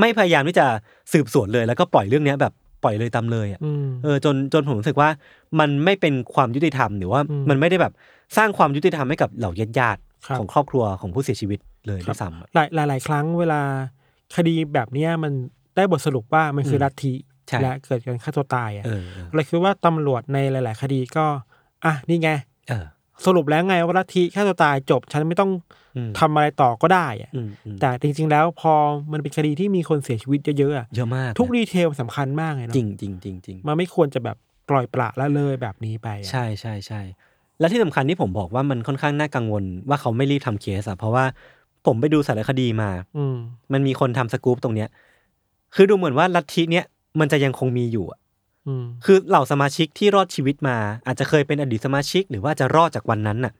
[0.00, 0.66] ไม่พยายามที่จะ
[1.12, 5.08] สืบสวนเลยแล้วก็ปล่อยเรื่องเนี้ยแบบปล่อยเลยตามเลยอะอืมเออจนจนผมรู้สึกว่า
[5.60, 7.92] มันไม่เป็นความยุติธรรมหรือว่าอืมมันไม่ได้แบบ
[8.36, 13.60] สร้างความยุติธรรมให้กับเหล่าญาติญาติๆครับของครอบครัวของผู้เสียชีวิตเลยด้วยซ้ำอะหลายหลายหลายครั้งเวลา
[14.36, 15.32] คดีแบบเนี้ยมัน
[15.76, 21.24] ได้บทสรุปว่ามันคือมลัทธิใช่ และเกิดการฆ่าตัวตายอะเออเออเลยคิดว่าตำรวจในหลาย ๆ คดีก็
[21.84, 22.30] อะนี่ไง
[22.68, 22.84] เออ
[23.26, 25.50] สรุปแล้วไงว่าลัทธิฆ่าตัวตายจบ ฉันไม่ต้อง
[25.96, 28.72] อืมทำอะไรต่อก็ได้อะอืมอืมแต่จริง ๆ แล้วพอ
[29.12, 34.36] มันเป็นคดีที่มีคนเสียชีวิตเยอะๆอะเยอะมาก ทุกนะดีเทลสำคัญมากเลยเนาะจริงจริงจริงจริงมันไม่ควรจะแบบ
[34.68, 37.00] ปล่อยปละละเลยแบบนี้ไปอะใช่ใช่ใช่
[37.60, 41.24] และที่สำคัญที่ผมบอกว่ามันค่อนข้างน่ากังวลว่าเขาไม่รีบทำเคสอะเพราะว่า
[41.86, 43.36] ผมไปดูสารคดีมา อืม
[43.72, 44.88] มันมีคนทำสกู๊ปตรงเนี้ย
[45.74, 46.84] คือดูเหมือนว่าลัทธิเนี้ย
[47.20, 48.18] มันจะยังคงมีอยู่อะ
[48.68, 53.52] อืมคือเหล่าสมาชิกที่รอดชีวิตมา อาจจะเคยเป็นอดีตสมาชิก หรือว่าจะรอดจากวันนั้นน่ะ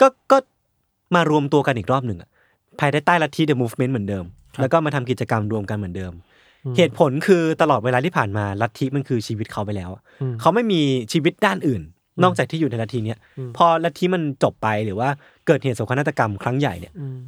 [0.00, 0.38] ก็ก็
[1.14, 2.28] มารวมตัวกันอีกรอบหนึ่งอะ
[2.80, 4.24] ภายใต้ลัทธิ The Movement เหมือนเดิม
[4.60, 6.12] แล้วก็มาทำกิจกรรมรวมกันเหมือนเดิม
[6.76, 10.80] เหตุผลคือตลอดเวลาที่ผ่านมาลัทธิมันคือชีวิตเขาไปแล้วอะอืมเขาไม่มี
[11.12, 11.82] ชีวิตด้านอื่น
[12.22, 15.08] นอกจากที่อยู่ในลัทธิเนี้ยอืมพอลัทธิมันจบไปหรือว่า
[15.46, 17.18] เกิดเหตุโศกนาฏกรรมครั้งใหญ่เนี่ยอืม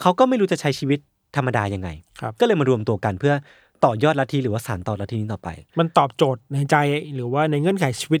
[0.00, 0.98] เขาก็ไม่รู้จะใช้ชีวิต
[1.36, 1.88] ธรรมดายังไง
[2.20, 3.34] ครับก็เลยมารวมตัวกันเพื่อ
[3.84, 6.76] ต่อยอดลัทธิหรือว่าสานต่อลัทธินี้ต่อไป มันตอบโจทย์ในใจ
[7.14, 8.20] หรือว่าในเงื่อนไขชีวิต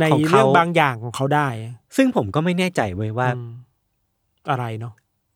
[0.00, 3.50] ในของเขาเรื่องบางอย่างของเขาได้อะซึ่งผมก็ไม่แน่ใจเว้ยว่าอืม
[4.50, 4.94] อะไรเนาะ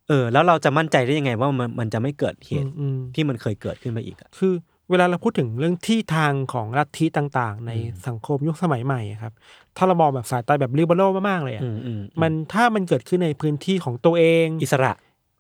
[0.09, 4.55] เออ แล้วเราจะมั่นใจได้ยังไงว่ามันมันจะไม่เกิดเหตุอืมอืมที่มันเคยเกิดขึ้นมาอีกอะคือ
[4.91, 9.33] เวลาเราพูดถึงเรื่องที่ทางของลัทธิต่างๆ ในอืมสังคมยุคสมัยใหม่อะครับ
[9.77, 14.93] ถ้าเรามองแบบสายตาแบบลิเบอรัลมากๆเลยอะอืมอืมมันถ้ามันเกิดขึ้นในพื้นที่ของตัวเอง อิสระ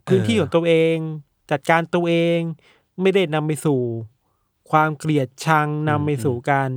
[0.08, 0.96] พื้นที่ของตัวเอง
[1.50, 2.40] จัดการตัวเอง
[3.00, 3.80] ไม่ได้นำไปสู่
[4.70, 6.70] ความเกลียดชังนำไปสู่การ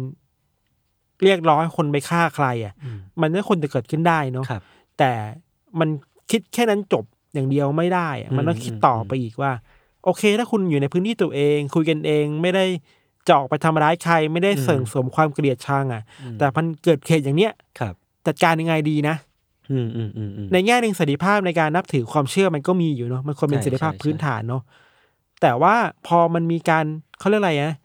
[1.23, 4.61] เรียกร้องให้คนไปฆ่าใคร อะอืมมันไม่ควรจะเกิดขึ้นได้เนาะครับ
[4.97, 5.11] แต่
[5.79, 5.89] มัน
[6.31, 9.51] คิดแค่นั้นจบอย่างเดียวไม่ได้อะอืมมันต้องคิดต่ออมไปอีกว่า
[10.03, 12.65] โอเค ถ้าคุณอยู่ในพื้นที่ตัวเอง คุยกันเองไม่ได้
[13.25, 16.03] เจาะไปทำร้ายใครไม่ได้เสริมสมความเกลียดชังอะ
[16.39, 17.93] แต่มันเกิดเหตุอย่างเนี้ยครับ
[18.27, 19.15] จัดการยังไงดีนะ
[19.71, 24.61] อืมอืมอืมอืมในแง่หนึ่งเสรีภาพในการนับถือความเชื่อมันก็มีอยู่เนาะมันควรเป็นใช่เสรีภาพใช่พื้นฐานเนาะ
[25.45, 25.75] แต่ว่า
[26.07, 26.85] พอมันมีการ
[27.19, 27.75] เขาเรียกอะไรนะ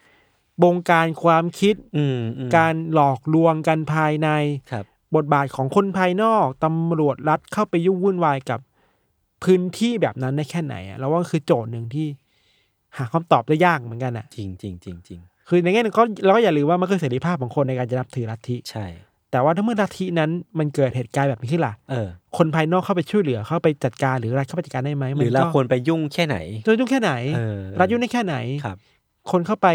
[0.62, 4.28] บงการความคิดอืมอืมการหลอกลวงกันภายใน
[4.72, 4.84] ครับ
[5.16, 8.60] บทบาทของคนภายนอกตำรวจรัฐเข้าไปยุ่งวุ่นวายกับ
[9.44, 12.06] พื้นที่แบบนั้นได้แค่ไหนอะแล้วว่าคือโจทย์หนึ่งที่
[12.96, 18.86] หาคำตอบได้ยากเหมือนกันอะจริงจริงจริงจริงคือในแง่หนึงก็เราก็อย่าลืมว่ามันคือเสรีภาพของคนในการจะนับถือลัทธิใช่
[19.30, 28.76] แต่ว่าถ้าเมื่อลัทธินั้นมันเกิดเหตุการณ์แบบนี้ขึ้นล่ะเออ คนภายนอกเข้าไปช่วยเหลือเข้าไปจัดการหรือรัฐเข้าไปจัดการได้ไหมหมันรือเราก็ควรไปยุ่งแค่ไหนจะยุ่งแค่ไหนเออรัฐยุ่งได้แค่ไหนครับ
[29.30, 29.68] คนเข้าไป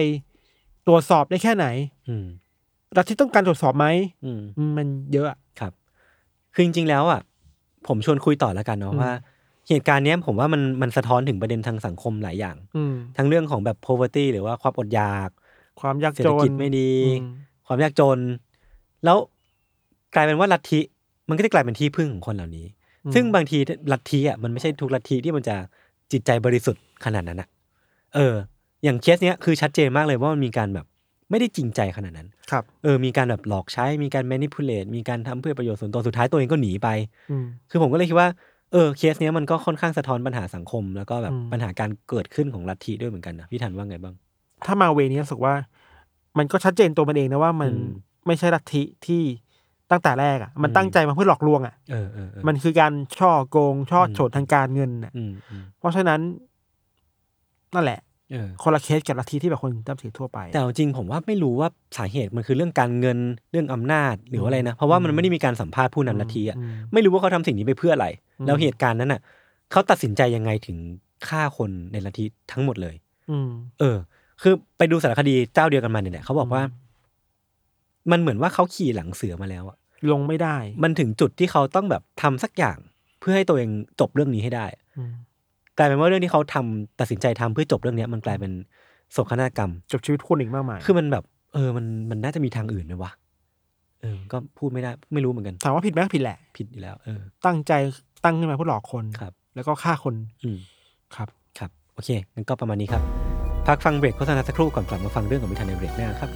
[0.88, 1.66] ตรวจสอบได้แค่ไหน
[2.10, 2.26] อืม
[2.98, 3.86] รัฐที่ต้องการตรวจสอบไหม
[4.26, 5.72] อืมอืมมันเยอะอะครับ
[6.54, 7.22] คือจริงๆแล้วอะ
[7.88, 9.12] ผมชวนคุยต่อแล้วกันเนาะอืมว่า
[9.70, 15.30] เหตุการณ์เนี้ยผมว่ามันมันสะท้อนถึงประเด็นทางสังคมหลายอย่างอืมทั้งเรื่องของแบบ poverty หรือว่าความอดอยาก
[15.82, 17.26] ความยากเศรษจฐนกิจไม่ดีอืม
[17.68, 18.20] ความยากจน
[19.06, 19.18] แล้ว
[20.16, 20.80] กลายเป็นว่าลัทธิ
[21.30, 22.66] มันก็จะกลายเป็นที่พึ่งของคนเหล่านี้
[23.14, 23.58] ซึ่งบางที
[23.92, 25.56] ลัทธิอะมันไม่ใช่ทุกลัทธิที่มันจะ
[26.12, 27.50] จิตใจบริสุทธิ์ขนาดนั้นอะ
[28.16, 28.36] เออ
[28.84, 30.86] อย่างเคสเนี้ยคือชัดเจนมากเลยว่ามันมีการแบบ
[31.30, 36.90] ไม่ได้จริงใจขนาดนั้น ครับ เออ มีการแบบหลอกใช้ มีการ manipulate มีการทำเพื่อประโยชน์ส่วนตัว สุดท้ายตัวเองก็หนีไป
[37.32, 38.30] อืมคือผมก็เลยคิดว่า
[38.72, 44.16] เออ เคสเนี้ยมันก็ค่อนข้างสะท้อนปัญหาสังคม แล้วก็แบบอืมปัญหาการเกิดขึ้นของลัทธิด้วยเหมือนกันนะ พี่ทันว่าไงบ้าง
[44.66, 45.54] ถ้ามาเวนี้รู้สึกว่า
[46.38, 49.24] มันก็ชัดเจนตัวมันเองนะว่ามันอืมไม่ใช่ลัทธิที่
[49.92, 56.20] ตั้งแต่แรกอะมันอืมตั้งใจมาเพื่อหลอกลวงอะเออเออเออมันคือการช่อโกง ช่อโฉดอืมทางการเงินอะอืมอืมเพราะฉะนั้น
[57.76, 58.00] นั่นแหละ
[58.32, 63.18] เออคนละเคสกับลัทธิที่แบบคนนับถือทั่วไป แต่เอาจริงผมว่าไม่รู้ว่าสาเหตุมันคือเรื่องการเงิน
[63.52, 68.08] เรื่องอำนาจหรืออะไรนะ เพราะว่ามันไม่ได้มีการสัมภาษณ์ผู้นำลัทธิอะอืมไม่รู้ว่าเขาทำสิ่งนี้ไปเพื่ออะไร
[68.40, 69.22] อืมแล้วเหตุการณ์นั้นอะ
[69.72, 70.78] เขาตัดสินใจยังไงถึง
[71.28, 72.96] ฆ่าคนในลัทธิทั้งหมดเลย
[73.32, 73.98] อืมเออ
[74.42, 76.62] คือไปดูสารคดีเจ้าเดียวกันมาเนี่ยแหละเขาบอกว่า
[78.12, 79.78] มันเหมือนว่าเขาขี่หลังเสือมาแล้วอะ
[80.12, 82.78] ลงไม่ได้ มันถึงจุดที่เขาต้องแบบทำสักอย่าง
[83.20, 84.66] เพื่อให้ตัวเองจบเรื่องนี้ให้ได้
[84.98, 85.12] อืม
[85.78, 88.52] กลายเป็นว่าเรื่องที่เขาทำตัดสินใจทำเพื่อจบเรื่องเนี้ย มันกลายเป็น
[89.12, 93.12] โศกนาฏกรรม จบชีวิตคนอีกมากมายคือมันแบบ เออมันมันน่าจะมีทางอื่นไหมวะ
[94.02, 97.74] เออ ก็พูดไม่ได้ไม่รู้เหมือนกันถามว่าผิดไหมก็ผิดแหละผิดอยู่แล้ว เออ ตั้งใจ
[98.24, 100.58] ตั้งขึ้นมาเพื่อหลอกคนครับ แล้วก็ฆ่าคน อืม
[101.16, 103.02] ครับครับ โอเคงั้นก็ประมาณนี้ครับ
[103.68, 106.30] พักฟังเบรกโฆษณาสักครู่ก่อนกลับมาฟังเรื่องของพิธันในเบรกหน้าครับ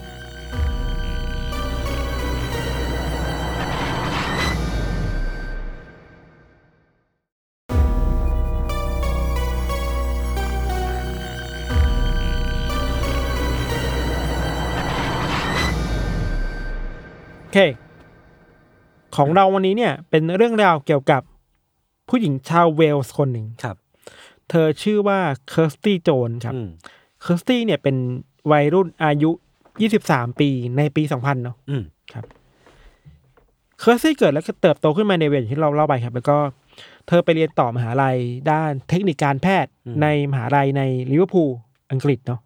[17.50, 17.64] โอเค
[19.16, 21.22] ของเราวันนี้เนี่ย เป็นเรื่องราวเกี่ยวกับ
[22.10, 23.76] ผู้หญิงชาวเวลส์คนหนึ่งครับ
[24.50, 26.68] เธอชื่อว่าเคิร์สตี้โจนส์ครับอืม
[27.22, 27.96] เคิร์สตี้เนี่ยเป็น
[28.52, 29.32] วัยรุ่นอายุ
[29.82, 31.84] ยี่สิบสามปีในปีสองพันเนาะอืม
[33.80, 36.38] เคิร์สตี้เกิดแล้วก็เติบโตขึ้นมาในเวลส์ที่เราเล่าไปครับ แล้วก็
[37.08, 38.18] เธอไปเรียนต่อมหาลัย
[38.52, 40.82] ด้านเทคนิคการแพทย์ในมหาลัยใน
[41.12, 41.50] ลิเวอร์พูล
[41.92, 42.40] อังกฤษเนาะ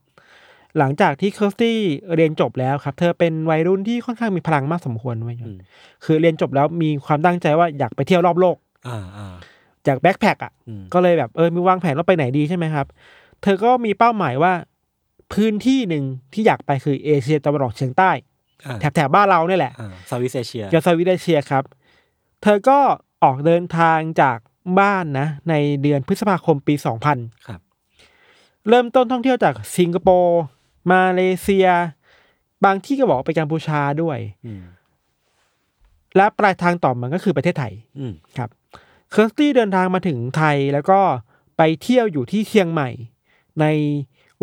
[0.80, 1.80] หลังจากที่เคิร์สตี้
[2.16, 5.58] เรียนจบแล้วครับ เธอเป็นวัยรุ่นที่ค่อนข้างมีพลังมากสมควรเว้ยอืม
[6.06, 8.58] คือเรียนจบแล้วมีความตั้งใจว่าอยากไปเที่ยวรอบโลก
[8.88, 9.34] อ่าอ่า
[9.86, 12.86] อยาก backpack อะอืมก็เลยแบบเออมีวางแผนว่าไปไหนดีใช่ไหมครับ
[13.42, 14.54] เธอก็มีเป้าหมายว่า
[15.34, 18.12] พื้นที่หนึ่งที่อยากไปคือเอเชียตะวันออกเฉียงใต้
[18.66, 21.64] อ่าแถบแถบบ้านเราเนี่ยแหละอ่าซาวิสเอเชียยา Southeast Asia ครับ
[22.44, 22.80] เธอก็
[23.24, 24.38] ออกเดินทางจาก
[24.80, 26.76] บ้านนะ ในเดือนพฤษภาคมปี
[27.12, 27.62] 2000ครับ
[28.70, 30.42] เริ่มต้นท่องเที่ยวจากสิงคโปร์
[30.92, 31.68] มาเลเซีย
[32.66, 34.64] บางที่ก็บอกว่าไปกัมพูชาด้วยอืม
[36.16, 38.50] และปลายทางต่อมาก็คือประเทศไทยอืมครับ
[39.12, 41.00] เคิร์สตี้เดินทางมาถึงไทยแล้วก็
[41.58, 42.90] ไปเที่ยวอยู่ที่เชียงใหม่
[43.62, 43.66] ใน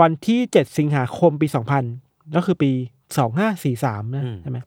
[0.00, 1.46] วันที่7สิงหาคมปี
[1.90, 2.70] 2000ก็คือปี
[3.42, 4.59] 2543นะใช่ไหม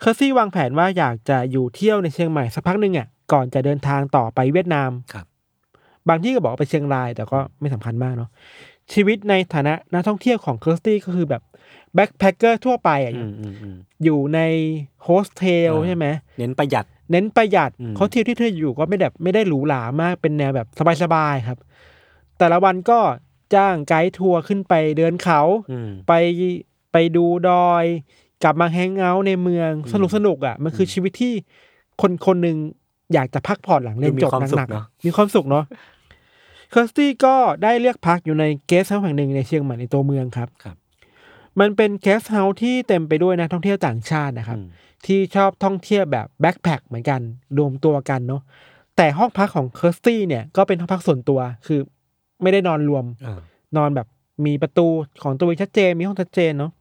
[0.00, 5.26] เคิร์สตี้วางแผนว่าอยากจะอยู่เที่ยวในเชียงใหม่สักพักหนึ่งอะก่อนจะเดินทางต่อไปเวียดนามครับ
[6.08, 8.30] บางที่ก็บอกว่าไปเชียงรายแต่ก็ไม่สำคัญมากเนาะ
[8.94, 11.42] ชีวิตในฐานะนักท่องเที่ยวของเคิร์สตี้ก็คือแบบ
[11.94, 14.40] backpacker ทั่วไปอะอืมอืมอืมอยู่ใน
[15.02, 16.06] โฮสเทลอ่าใช่ไหม
[16.38, 20.66] เน้นประหยัด เน้นประหยัดอืมเขาเที่ยวที่เธออยู่ก็ไม่แบบไม่ได้หรูหรามากเป็นแนวแบบ
[21.02, 21.58] สบายๆครับ
[22.38, 22.98] แต่ละวันก็
[23.54, 26.12] จ้างไกด์ทัวร์ขึ้นไปเดินเขาอืมไป
[26.92, 27.84] ไปดูดอย
[28.42, 31.32] กลับมา hang out ในเมืองสนุกสนุกๆอะ มันคือชีวิตที่
[32.00, 32.56] คนคนหนึ่ง
[33.14, 35.64] อยากจะพักผ่อนหลังเรียนจบมีความสุขหนักๆเนอะอะมีความสุขเนาะ
[36.72, 40.76] เคิร์สตี้ก็ได้เลือกพักอยู่ในเกสต์เฮาส์แห่งหนึ่งในเชียงใหม่ในตัวเมืองครับ ครับ
[41.60, 44.68] มันเป็นเกสต์เฮาส์ที่เต็มไปด้วยนักท่องเที่ยวต่างชาตินะครับอืม
[45.06, 47.20] ที่ชอบท่องเที่ยวแบบ backpack เหมือนกัน
[47.58, 48.42] รวมตัวกันเนาะ
[48.96, 51.80] แต่ห้องพักของเคิร์สตี้เนี่ยก็เป็นห้องพักส่วนตัวคือ
[52.42, 53.40] ไม่ได้นอนรวมอ่า
[53.76, 54.06] นอนแบบ
[54.46, 54.86] มีประตู
[55.22, 56.72] ของตัวเองชัดเจนมีห้องชัดเจนเนาะ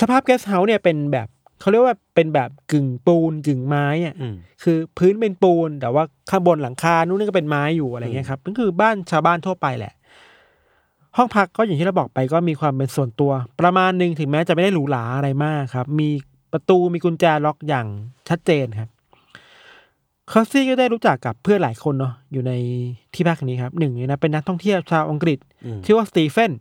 [0.00, 1.28] สภาพเกสต์เฮาส์เนี่ยเป็นแบบ
[1.60, 9.92] เขาเรียกว่าเป็นแบบกึ่งปูนกึ่งไม้อะอืมคือพื้นเป็นปูน แต่ว่าข้างบนหลังคานู่นนี่ก็เป็นไม้อยู่อะไรเงี้ยครับนั่นคือบ้านชาวบ้านทั่วไปแหละ
[11.16, 16.08] ห้องพักก็อย่างที่เราบอกไปก็มีความเป็นส่วนตัว ประมาณหนึ่งถึงแม้จะไม่ได้หรูหราอะไรมากครับ มี
[16.52, 17.86] ประตูมีกุญแจล็อกอย่าง
[18.28, 18.90] ชัดเจนครับ
[20.30, 22.52] เคิร์สตี้ก็ได้รู้จักกับเพื่อนหลายคนเนาะอยู่ใน
[23.14, 26.52] ที่พักนี้ครับหนึ่งในนั้นเป็นนักท่องเที่ยวชาวอังกฤษอืมชื่อว่าสตีเฟน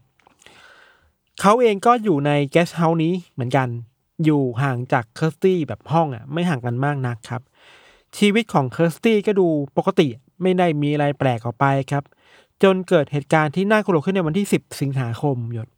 [1.42, 3.68] เขาเองก็อยู่ในเกสต์เฮาส์นี้เหมือนกัน
[4.24, 7.42] อยู่ห่างจากเคิร์สตี้แบบห้องอะไม่ห่างกันมากนักครับ
[8.18, 10.08] ชีวิตของเคิร์สตี้ก็ดูปกติ
[10.42, 12.04] ไม่ได้มีอะไรแปลกออกไปครับ
[12.64, 15.70] จนเกิดเหตุการณ์ที่น่ากลัวขึ้นในวันที่ 10 สิงหาคมหยด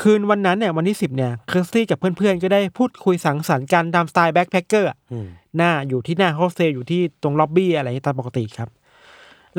[0.00, 8.68] คืนวันนั้นเนี่ยวันที่ 10เนี่ยเคิร์สตี้กับเพื่อนๆ ก็ได้พูดคุยสังสรรค์กันตามสไตล์ backpacker อืมหน้าอยู่ที่หน้าโฮสเทลอยู่ที่ตรงล็อบบี้อะไรอย่างนี้ตามปกติครับ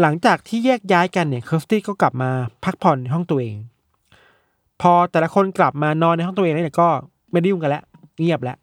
[0.01, 2.29] หลังจากที่แยกย้ายกันเนี่ยเคิร์สตี้ก็กลับมา
[2.63, 3.55] พักผ่อนในห้องตัวเอง
[4.81, 6.89] พอแต่ละคนกลับมานอนในห้องตัวเองแล้วเนี่ยก็
[7.31, 7.83] ไม่ได้ยุ่งกันแล้ว
[8.19, 8.57] เงียบแล้ว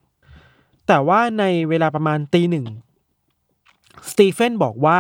[0.87, 2.66] แต่ว่าในเวลาประมาณตีหนึ่ง
[4.11, 4.98] สตีเฟนบอกว่า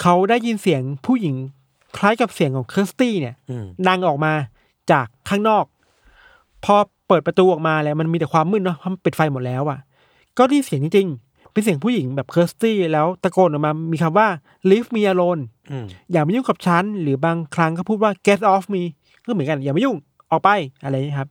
[0.00, 1.34] เขาได้ยินเสียงผู้หญิง
[1.96, 4.32] คล้ายกับเสียงของเคิร์สตี้เนี่ยอืมดังออกมา
[4.90, 5.64] จากข้างนอก
[6.64, 6.74] พอ
[7.08, 9.78] เปิดประตูออกมาแล้วมันมีแต่ความมืดเนาะเพราะมันปิดไฟหมดแล้วอะ่ะ
[10.38, 14.28] ก็ได้ยินเสียงจริงๆเป็นเสียงผู้หญิงแบบเคิร์สตี้แล้วตะโกนออกมา มีคำว่า
[14.70, 18.82] leave me alone อืมอย่ามายุ่งกับฉัน หรือบางครั้งก็พูดว่า get off me
[19.26, 19.96] ก็เหมือนกัน อย่ามายุ่ง
[20.30, 20.50] ออกไป
[20.84, 21.28] อะไรอย่างนี้ครับ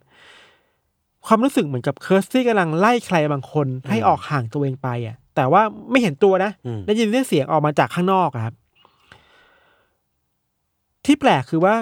[1.27, 5.61] ความรู้สึกเหมือนกับเคิร์สตี้กำลังไล่ใครบางคน ให้ออกห่างตัวเองไปอะ แต่ว่า
[5.91, 8.55] ไม่เห็นตัวนะอืมได้ยินเสียงออกมาจากข้างนอกอะครับ
[11.05, 11.73] ที่แปลกคือว่า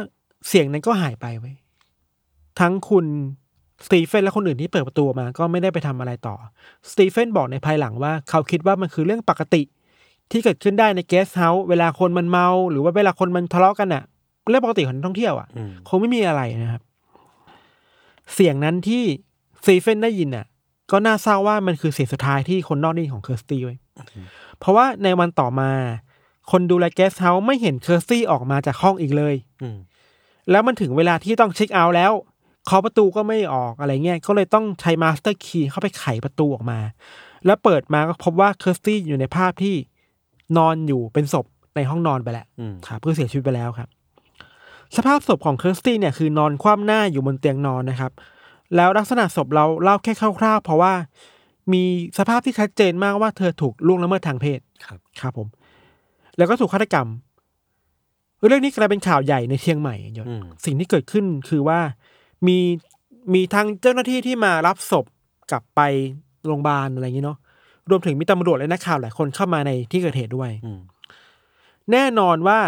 [0.48, 1.56] เสียงนั้นก็หายไปไว้ย
[2.60, 3.06] ทั้งคุณ
[3.86, 6.36] สตีเฟนและคนอื่นที่เปิดประตูออกมาก็ไม่ได้ไปทำอะไรต่อ
[6.92, 9.62] สตีเฟนบอกในภายหลังว่าเขาคิดว่ามันคือเรื่องปกติ
[10.32, 14.04] ที่เกิดขึ้นได้ในเกสต์เฮาส์เวลาคนมันเมา หรือว่าเวลาคนมันทะเลาะกันอะ
[14.50, 16.82] เรื่องปกติของนักท่องเที่ยวอะอืมคงไม่มีอะไรนะครับ
[18.34, 19.04] เสียงนั้นที่
[19.64, 20.46] สตีเฟนได้ยินอะ
[20.92, 23.78] ก็น่าเศร้าว่ามันคือเสียงสุดท้ายที่คนนอกได้ยินของเคิร์สตี้เว้ย
[24.60, 25.72] เพราะว่าในวันต่อมา
[26.52, 29.78] คนดูแลเกสต์เฮาส์ไม่เห็นเคิร์สตี้ออกมาจากห้องอีกเลยอืม
[30.52, 32.12] แล้วมันถึงเวลาที่ต้องเช็คเอาท์แล้ว
[32.66, 36.80] เคาะประตูก็ไม่ออกอะไรเงี้ย ก็เลยต้องใช้ master key เข้าไปไขประตูออกมา
[37.46, 39.76] แล้วเปิดมาก็พบว่าเคิร์สตี้อยู่ในภาพที่
[40.58, 41.46] นอนอยู่เป็นศพ
[41.76, 43.90] ในห้องนอนไปแล้วอืมครับเพื่อเสียชีวิตไปแล้วครับ
[44.96, 48.12] สภาพศพของเคิร์สตี้เนี่ยคือนอนคว่ำหน้าอยู่บนเตียงนอนนะครับ
[48.76, 50.94] แล้วลักษณะศพเราเล่าแค่คร่าวๆ เพราะว่า
[51.74, 51.84] มี
[52.18, 55.48] สภาพที่ชัดเจนมากว่าเธอถูกล่วงละเมิดทางเพศครับครับผม
[56.38, 57.08] แล้วก็ถูกฆาตกรรม
[58.48, 61.80] เรื่องนี้กลายเป็นข่าวใหญ่ในเชียงใหม่ยศอืมสิ่งที่เกิดขึ้นคือว่า
[62.48, 62.58] มี
[63.34, 65.06] มีทางเจ้าหน้าที่ที่มารับศพ
[65.52, 65.82] กลับไป
[66.46, 67.38] โรงพยาบาลอะไรอย่างนี้เนาะ
[67.90, 70.80] รวมถึงมีตำรวจและนักข่าวหลายคนเข้ามาในที่เกิดเหตุด้วยอืม
[71.92, 72.60] แน่นอนว่า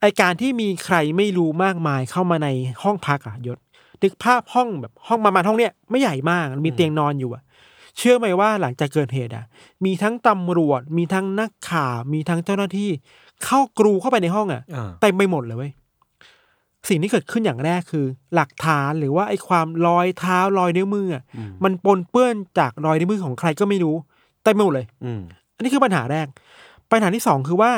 [0.00, 2.48] ไอการที่มีใครไม่รู้มากมายเข้ามาใน
[2.82, 3.58] ห้องพักอะยศ
[4.02, 7.42] นึกภาพห้องแบบห้องประมาณห้องเนี้ยไม่ใหญ่มากมีเตียงนอนอยู่อะ
[7.96, 9.44] เชื่อไหมว่าหลังจากเกิดเหตุอะ
[9.84, 12.90] มีทั้งตำรวจ มีทั้งนักข่าวมีทั้งเจ้าหน้าที่
[13.44, 15.72] เข้ากรูเข้าไปในห้องอะอ่าเต็มไปหมดเลยเว้ย
[16.88, 23.96] สิ่งที่เกิดขึ้นอย่างแรกคือ หลักฐานหรือว่าไอ้ความรอยเท้ารอยนิ้วมืออะอืมมันปนเปื้อนจากรอยนิ้วมือของใครก็ไม่รู้
[24.44, 25.20] เต็มไปหมดเลยอืม
[25.56, 26.26] อันนี้คือปัญหาแรก
[26.90, 27.72] ปัญหาที่สองคือว่า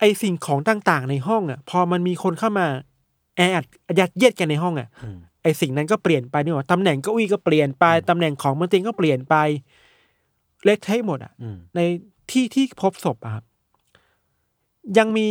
[0.00, 2.66] ไอสิ่งของต่างๆ ในห้องอะ พอมันมีคนเข้ามา
[3.36, 3.64] แออัด
[3.98, 9.34] ยัดเยียดกันในห้องอะอืมไอสิ่งนั้นก็เปลี่ยนไปนี่หว่าตำแหน่งเก้าอี้ก็เปลี่ยนไปตำแหน่งของมันเตียงก็เปลี่ยนไป
[10.64, 11.80] เละเทะหมดอะอืมใน
[12.30, 13.44] ที่ที่พบศพอะครับ
[14.98, 15.28] ยังมี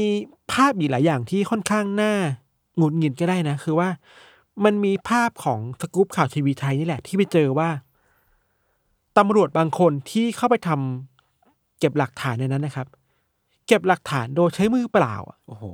[0.52, 2.14] ภาพอีกหลายอย่างที่ค่อนข้างน่า
[2.78, 3.90] หงุดหงิดก็ได้นะ คือว่า
[4.64, 7.70] มันมีภาพของสกู๊ปข่าวทีวีไทยนี่แหละ ที่ไปเจอว่า
[9.18, 12.88] ตำรวจบางคนที่เข้าไปทำเก็บหลักฐานในนั้นนะครับ
[13.68, 15.66] เก็บหลักฐานโดยใช้มือเปล่าอะโอ้โห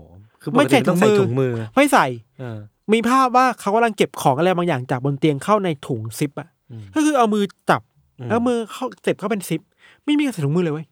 [0.41, 2.05] คือปไม่กใส่ติต้องใส่ถุถุงงมืมืออไม่ใส่
[2.39, 2.59] เออ
[2.93, 7.81] มีภาพว่าเขากำลังเก็บของอะไรบางอย่างจากบนเตียงเข้าในถุงซิปอะอืมก็คือเอามือจับ
[8.19, 9.61] อืมแล้วมือเข้าเจ็บเข้าเป็นซิป
[10.05, 10.87] ไม่มีการใส่ถุงมือเลยเว้ย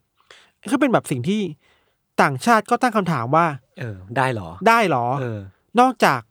[0.72, 1.42] ก็เป็นแบบสิ่งที่
[2.22, 3.46] ต่างชาติก็ตั้งคำถามว่า
[3.80, 5.40] เออ ได้เหรอ ได้เหรอเออ
[5.80, 6.22] นอกจาก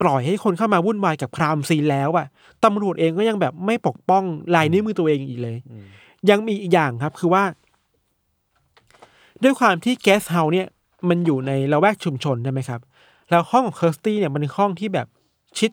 [0.00, 2.26] ปล่อยให้คนเข้ามาวุ่นวายกับ crime scene แล้วอะ
[2.64, 5.84] ตำรวจเองก็ยังแบบไม่ปกป้องลายนิ้วมือตัวเองอีกเลยอืม
[6.30, 7.44] ยังมีอีกอย่างครับ คือว่า
[9.42, 10.68] ด้วยความที่เกสต์เฮาส์เนี่ย
[11.08, 12.80] มันอยู่ในละแวกชุมชนใช่ไหมครับ
[13.30, 15.06] แล้วห้องของเคิร์สตี้เนี่ยมันเป็นห้องที่แบบ
[15.58, 15.70] ชิด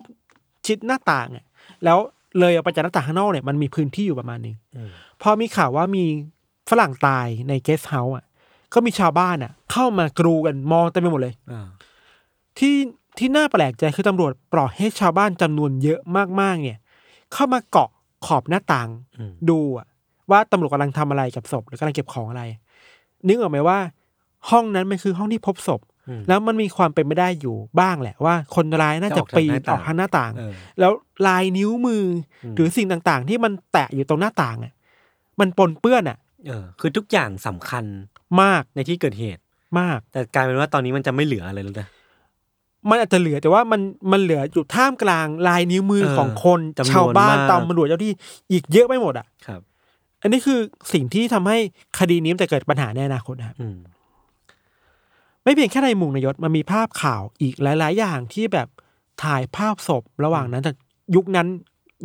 [0.66, 1.46] ชิดหน้าต่างอะ
[1.84, 1.98] แล้ว
[2.40, 4.90] เลยออกไปจากหน้าต่างข้างนอกเนี่ยมันมีพื้นที่อยู่ประมาณหนึงอืม
[5.22, 6.06] พอมีข่าวว่ามี
[6.70, 8.26] ฝรั่งตายในเกสเฮาส์อะ
[8.74, 11.68] ก็มีชาวบ้านอะ เข้ามากรูกันมองเต็มไปหมดเลยอ่า
[12.60, 12.76] ที่
[13.18, 16.00] ที่น่าแปลกใจคือตำรวจปล่อยให้ชาวบ้านจำนวนเยอะ
[16.42, 16.80] มากๆ เนี่ย
[17.34, 17.90] เข้ามาเกาะ
[18.26, 19.88] ขอบหน้าต่างอืมดูอะ
[20.32, 22.44] ว่าตำรวจกำลังทำอะไรกับศพหรือกำลังเก็บของอะไร
[23.28, 23.78] นึกออกไหมว่า
[24.52, 30.92] ห้องนั้นมันคือห้องที่พบศพอืมแล้วมันมีความเป็นไม่ได้อยู่บ้างแหละว่า คนร้ายน่าจะจะออกปีนทางหน้าอต่างอกทางหน้าต่างเออแล้ว
[31.28, 32.04] ลายนิ้วมือ
[32.44, 34.74] อมหรือสิ่งต่างๆ ที่มันแตะอยู่ตรงหน้าต่างอะ
[35.40, 37.86] มันปนเปื้อนอะเออคือทุกอย่างสำคัญ
[38.42, 39.42] มากในที่เกิดเหตุ
[39.80, 41.88] มาก แต่กลายเป็นว่าตอนนี้มันจะไม่เหลืออะไรแล้วนะ
[42.90, 43.82] มันอาจจะเหลือแต่ว่ามัน
[44.12, 48.14] มันเหลืออยู่ท่ามกลางลายนิ้วมือเออของคนจำนวนชาวบ้านมากตำรวจเจ้าที่
[48.52, 49.62] อีกเยอะไปหมดอะครับ
[50.22, 50.60] อันนี้คือ
[50.94, 51.58] สิ่งที่ทำให้
[52.00, 53.78] คดีนี้มันจะเกิดปัญหาในอนาคตนะครับอืม
[55.48, 58.68] ไม่เพียงแค่ในมุมนะยศมันมีภาพข่าวอีกหลาย ๆ อย่างที่แบบ
[59.24, 60.72] ถ่ายภาพศพระหว่างนั้นแต่
[61.16, 61.48] ยุคนั้น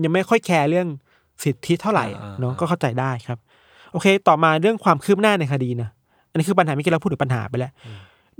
[0.02, 0.88] ยังไม่ค่อยแคร์เรื่อง
[1.44, 3.38] สิทธิเท่าไหร่อะอ่าเนาะก็เข้าใจได้ครับ
[3.92, 5.88] โอเค ต่อมาเรื่องความคืบหน้าในคดีนะ
[6.30, 7.72] อันนี้คือปัญหาเมื่อกี้เราพูดถึงปัญหาไปแล้ว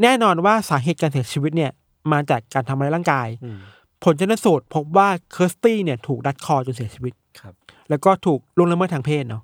[0.03, 1.71] แน่นอนว่าสาเหตุการเสียชีวิตเนี่ย
[2.13, 3.59] มาจากการทำร้ายร่างกายอืม
[4.05, 7.55] ผลชนสูตรพบว่าเคิร์สตี้เนี่ยถูกรัดคอจนเสียชีวิตครับ
[7.91, 9.43] แล้วก็ถูกล่วงละเมิดทางเพศเนาะ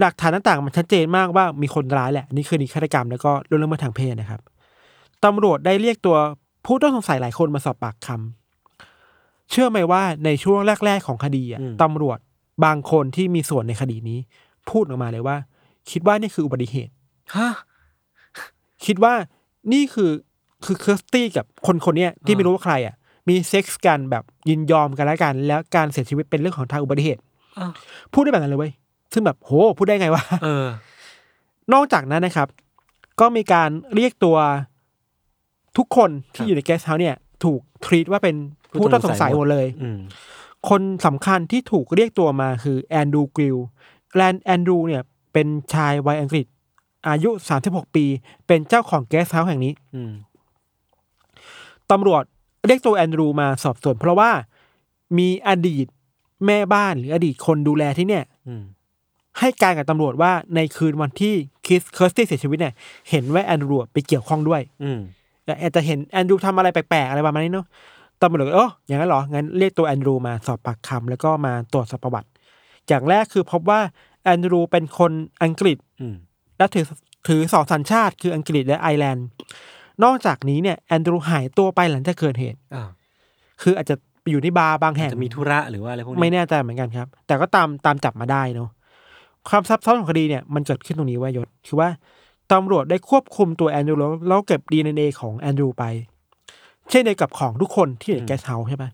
[0.00, 4.40] หลักฐานต่างๆ มันชัดเจนมากว่ามีคนร้ายแหละนี่คือนิฆาตกรรมแล้วก็ล่วงละเมิดทางเพศนะครับ
[5.24, 6.16] ตำรวจได้เรียกตัว
[6.66, 12.18] ผู้ต้องสงสัยหลายคนมาสอบปากคำเชื่อไหมว่าในช่วงแรก ๆ ของคดีอะอืมตำรวจ
[12.64, 14.18] บางคนที่มีส่วนในคดีนี้
[14.70, 15.36] พูดออกมาเลยว่า
[15.90, 16.92] คิดว่านี่คืออุบัติเหตุ
[17.36, 17.48] ฮะ
[18.86, 19.14] คิดว่า
[19.72, 20.10] นี่คือ
[20.64, 22.94] คือเคิร์สตี้กับคนคนเนี้ยที่อ่าไม่รู้ว่าใครอะ
[23.28, 27.20] มีเซ็กส์กันแบบยินยอมกันแล้วกัน แล้วการเสียชีวิตเป็นเรื่องของทางอุบัติเหตุ
[27.58, 27.70] อ้าว
[28.12, 28.72] พูดได้แบบนั้นเลยเว้ย
[29.14, 30.66] ซึ่งแบบโหพูดได้ไงวะเออ
[31.72, 32.48] นอกจากนั้นนะครับ
[33.20, 34.36] ก็มีการเรียกตัว
[35.76, 38.36] ทุกคนที่อยู่ในเกสต์เฮาส์เนี่ย ถูก treat ว่าเป็น
[38.78, 39.98] ผู้ต้องสงสัยหมดเลยอืม
[40.68, 43.56] คนสำคัญที่ถูกเรียกตัวมาคือแอนดรูกริล
[44.14, 46.46] แลนแอนดรูเนี่ย เป็นชายวัยอังกฤษ
[47.08, 47.30] อายุ
[47.62, 48.04] 36 ปี
[48.46, 50.12] เป็นเจ้าของเกสต์เฮาส์แห่งนี้อืม
[51.90, 52.22] ตำรวจ
[52.66, 54.30] เรียกตัวแอนดรูมาสอบสวนเพราะว่า
[55.18, 55.86] มีอดีต
[56.46, 58.62] แม่บ้านหรืออดีตคนดูแลที่เนี่ยอืม
[59.38, 61.34] ให้การกับตำรวจว่าในคืนวันที่
[61.66, 62.74] คริสเคิร์สตี้เสียชีวิตเนี่ย
[63.10, 65.00] เห็นว่าแอนดรูไปเกี่ยวข้องด้วย อืม
[65.44, 67.66] แต่อาจจะเห็นแอนดรูทำอะไรแปลกๆอะไรประมาณนี้เนาะ
[68.20, 72.28] ตำรวจก็เอออย่างนั้นเหรอ งั้นเรียกตัวแอนดรูมาสอบปากคำแล้วก็มาตรวจสอบประวัติ
[72.88, 73.80] อย่างแรกคือพบว่า
[74.24, 76.14] แอนดรูเป็นคนอังกฤษอืม
[76.58, 76.84] และถือ
[77.28, 79.26] ถือสองสัญชาติคืออังกฤษและไอร์แลนด์
[80.04, 82.88] นอกจากนี้เนี่ยแอนดรูหายตัวไปหลังจากเกิดเหตุอ้าว
[83.62, 88.70] คืออาจจะไปอยู่ในบาร์บางแห่งจะมีธุระหรือว่าอะไรพวกนี้ไม่แน่ใจเหมือนกันครับ แต่ก็ตามตามจับมาได้เนาะ
[89.48, 91.88] ความซับซ้อนของคดีเนี่ยมันเกิดขึ้นตรงนี้ว่ายศคือว่า
[92.52, 95.84] ตำรวจได้ควบคุมตัวแอนดรูแล้วแล้วเก็บดีเอ็นเอของแอนดรูไป
[96.90, 98.84] เช่นเดียวกับของทุกคนที่อยู่ในเกสต์เฮาส์ใช่ไหม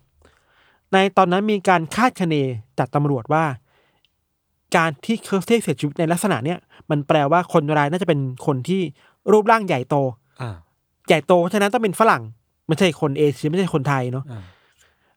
[0.93, 2.35] ในตอนนั้นมีการคาดคะเน
[2.77, 3.43] จากตำรวจว่า
[4.75, 6.57] การที่เคิร์สตี้เสียชีวิตในลักษณะเนี้ย
[6.89, 8.81] มันแปลว่าคนร้ายน่าจะเป็นคนที่
[9.31, 9.95] รูปร่างใหญ่โต
[10.41, 10.55] อ่า
[11.07, 12.23] ใหญ่โตฉะนั้นต้องเป็นฝรั่ง
[12.67, 14.41] ไม่ใช่คนเอเชียไม่ใช่คนไทยเนาะอ่า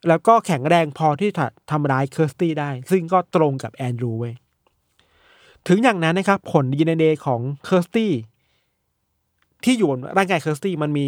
[0.08, 4.34] แล้วก็แข็งแรงพอที่จะทำร้ายเคิร์สตี้ได้ ซึ่งก็ตรงกับแอนดรูเว้ย
[5.68, 8.12] ถึงอย่างนั้นนะครับ ผลดีเอ็นเอของเคิร์สตี้
[9.64, 11.06] ที่อยู่บนร่างกายเคิร์สตี้มันมี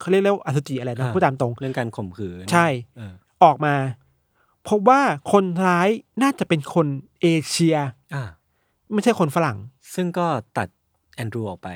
[0.00, 2.66] เขาเรียกเรียกว่าอสุจิอะไรนะพูดตามตรง เรื่องการข่มขืนใช่
[2.96, 3.12] เออ
[3.44, 3.74] ออกมา
[4.68, 5.00] พบว่า
[5.32, 5.88] คนร้าย
[6.22, 6.86] น่าจะเป็นคน
[7.22, 7.76] เอเชีย
[8.14, 8.24] อ่า
[8.92, 9.58] ไม่ใช่คนฝรั่ง
[9.94, 10.26] ซึ่งก็
[10.58, 10.68] ตัด
[11.16, 11.68] แอนดรูออกไป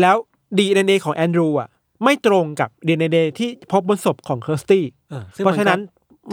[0.00, 0.16] แล้ว
[0.58, 1.68] ดีเอ็นเอของแอนดรูอะ
[2.04, 5.80] ไม่ตรงกับดีเอ็นเอที่พบบนศพของเคิร์สตี้เออซึ่งเพราะฉะนั้น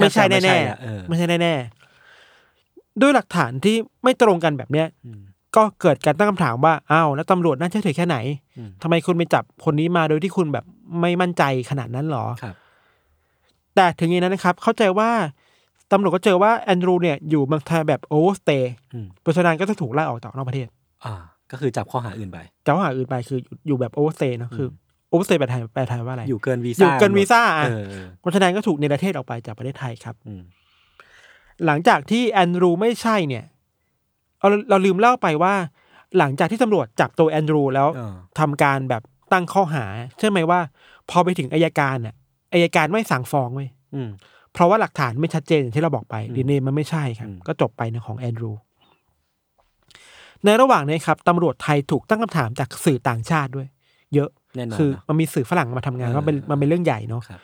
[0.02, 5.22] มันก็ไม่ใช่แทบจะไม่แน่ใช่อะเออๆไม่ใช่แน่ๆด้วยหลักฐานที่ไม่ตรงกันแบบเนี้ยอืม
[5.56, 8.18] ก็เกิดการตั้งคำถามว่าอ้าวแล้วตำรวจน่าเชื่อถือแค่ไหน
[8.58, 10.66] อืมทำไมคุณไปจับคนนี้มาโดยที่คุณแบบ
[11.02, 12.56] ไม่มั่นใจขนาดนั้นหรอครับ
[13.76, 15.10] แต่ถึงอย่างนั้นนะครับ เข้าใจว่า
[15.92, 20.68] ตำรวจก็เจอว่าแอนดรูเนี่ยอยู่เมืองไทยแบบ overstay อืมเพราะฉะนั้นก็จะถูกไล่ออกจากนอกประเทศ
[21.06, 21.14] อ่า
[21.52, 24.68] ก็คือจับข้อหาอื่นไปแต่ว่าข้อหาอื่นไปคืออยู่แบบ overstay เนอะคือ
[25.10, 30.42] overstay แปลไทยแปลไทยว่าอะไร อยู่เกินวีซ่ายู่เกินวีซ่าอะเออเออเพราะฉะนั้นก็ถูกในประเทศออกไปจากประเทศไทยครับอืม
[31.66, 33.46] หลังจากที่แอนดรูไม่ใช่เนี่ย
[34.50, 35.54] เราเราลืมเล่าไปว่า
[36.18, 39.86] หลังจากที่ตำรวจจับตัวแอนดรูแล้วเออ ทำการแบบตั้งข้อหา
[40.18, 40.60] เชื่อไหมว่า
[41.10, 42.16] พอไปถึงอายการน่ะ
[42.54, 44.10] อายการไม่สั่งฟ้องเว้ยอืม
[44.54, 48.52] เพราะว่าหลักฐานไม่ชัดเจนอย่างที่เราบอกไปอืมดีเนมันไม่ใช่ครับ อืม ก็จบไปนะของแอนดรู
[50.46, 53.68] ในระหว่างนี้ครับตำรวจไทยถูกตั้งคำถามจากสื่อต่างชาติด้วย
[54.14, 57.40] เยอะ แน่นอนคือนะ มันมีสื่อฝรั่งมาทำงานเออว่าเป็นมันเป็นเรื่องใหญ่เนาะครับ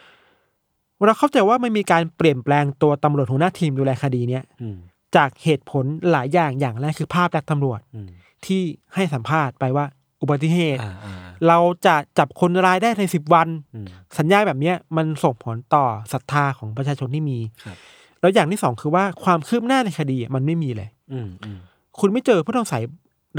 [1.06, 4.78] เราเข้าใจว่ามันมีการเปลี่ยนแปลงตัวตำรวจหัวหน้าทีมดูแลคดีเนี้ยอืม
[5.18, 8.10] จากเหตุผลหลายอย่างอย่างแรกคือภาพลักษณ์ตำรวจอืม
[8.46, 8.62] ที่
[8.96, 9.86] ให้สัมภาษณ์ไปว่า
[10.22, 11.16] อุบัติเหตุอ่าอ่า
[11.48, 13.88] เราจะจับคนร้ายได้ในสิบวันอืม
[14.18, 17.78] สัญญาแบบเนี้ยมันส่งผลต่อศรัทธาของประชาชนที่มีครับ
[18.22, 21.60] แล้วอย่างที่สองคือว่าความคืบหน้าในคดีอะมันไม่มีเลยอืมอืม
[22.00, 22.84] คุณไม่เจอผู้ต้องสงสัย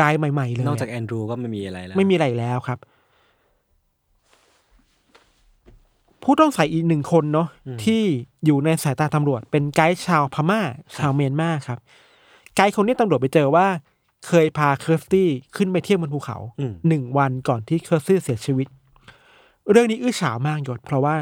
[0.03, 2.79] รายใหม่ ๆ เลย นอกจากแอนดรูก็ไม่มีอะไรแล้ว ไม่มีอะไรแล้วครับ
[6.23, 7.49] ผู้ต้องสงสัยอีกหนึ่งคนเนาะ
[7.85, 8.03] ที่
[8.45, 10.61] อยู่ในสายตาตำรวจ เป็นไกด์ชาวพม่า
[10.97, 11.79] ชาวเมียนมาครับ
[12.57, 13.66] ไกด์คนนี้ตำรวจไปเจอว่า
[14.27, 18.69] เคยพาเคิร์สตี้ขึ้นไปเที่ยวบนภูเขาอืมหนึ่งวันก่อนที่เคิร์สตี้เสียชีวิต
[19.71, 21.16] เรื่องนี้อื้อฉาวมากยศเพราะว่า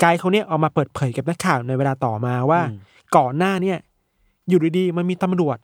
[0.00, 2.78] ไกด์เขาเนี่ยเอามาเปิดเผยกับนักข่าวในเวลาต่อมาว่าอืม
[3.16, 3.78] ก่อนหน้าเนี่ย
[4.48, 5.58] อยู่ดีๆมันมีตำรวจ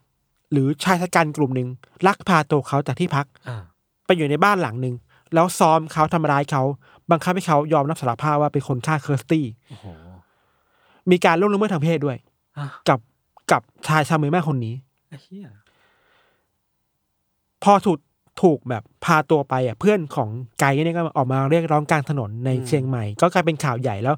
[0.53, 1.69] หรือชายฉกรรจ์กลุ่มหนึ่ง
[2.07, 3.63] ลักพาตัวเขาจากที่พักอ่า
[4.07, 4.95] ไปอยู่ในบ้านหลังหนึ่ง
[5.35, 6.63] แล้วซ้อมเขาทำร้ายเขา
[7.11, 9.87] บังคับให้เขายอมรับสารภาพว่าเป็นคนฆ่าเคิร์สตี้โอ้โห
[11.11, 12.17] มีการล่วงละเมิดทางเพศด้วย
[12.59, 12.99] อะกับ
[13.53, 14.75] กับชายชาวเมียนมาคนนี้
[15.09, 15.49] ไอ้เหี้ย
[17.65, 17.99] พอถูก
[18.43, 20.29] ถูกแบบพาตัวไปอะเพื่อนของ
[20.61, 24.15] ไกด์เนี่ยก็ออกมาเรียกร้องกลางถนนในเชียงใหม่ ก็กลายเป็นข่าวใหญ่แล้ว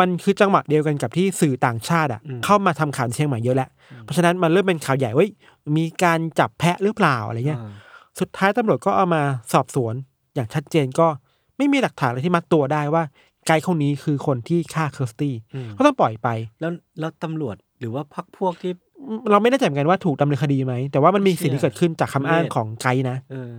[0.00, 3.68] มันคือจังหวะเดียวกันกับที่สื่อต่างชาติอะ เข้ามาทำข่าวในเชียงใหม่เยอะแล้ว
[4.02, 5.30] เพราะฉะนั้นมันเริ่มเป็นข่าวใหญ่เว้ย
[5.76, 7.72] มีการจับแพะหรือเปล่าอะไรเงี้ยอ่า
[8.20, 9.22] สุดท้ายตำรวจก็เอามา
[9.52, 9.94] สอบสวน
[10.34, 11.08] อย่างชัดเจนก็
[11.60, 13.02] ไม่มีหลักฐานอะไรที่มัดตัวได้ว่า
[13.46, 16.28] ไกด์คนนี้คือคนที่ฆ่าเคิร์สตี้อืมก็ต้องปล่อยไป
[16.60, 18.72] แล้วแล้วตำรวจหรือว่าพักพวกที่
[19.30, 23.52] เราไม่แน่ใจเหมือนกันว่าถูกดำเนินคดีไหม แต่ว่ามันมีสิ่งที่เกิดขึ้นจากคำอ้างทุเรศของไกด์นะเออ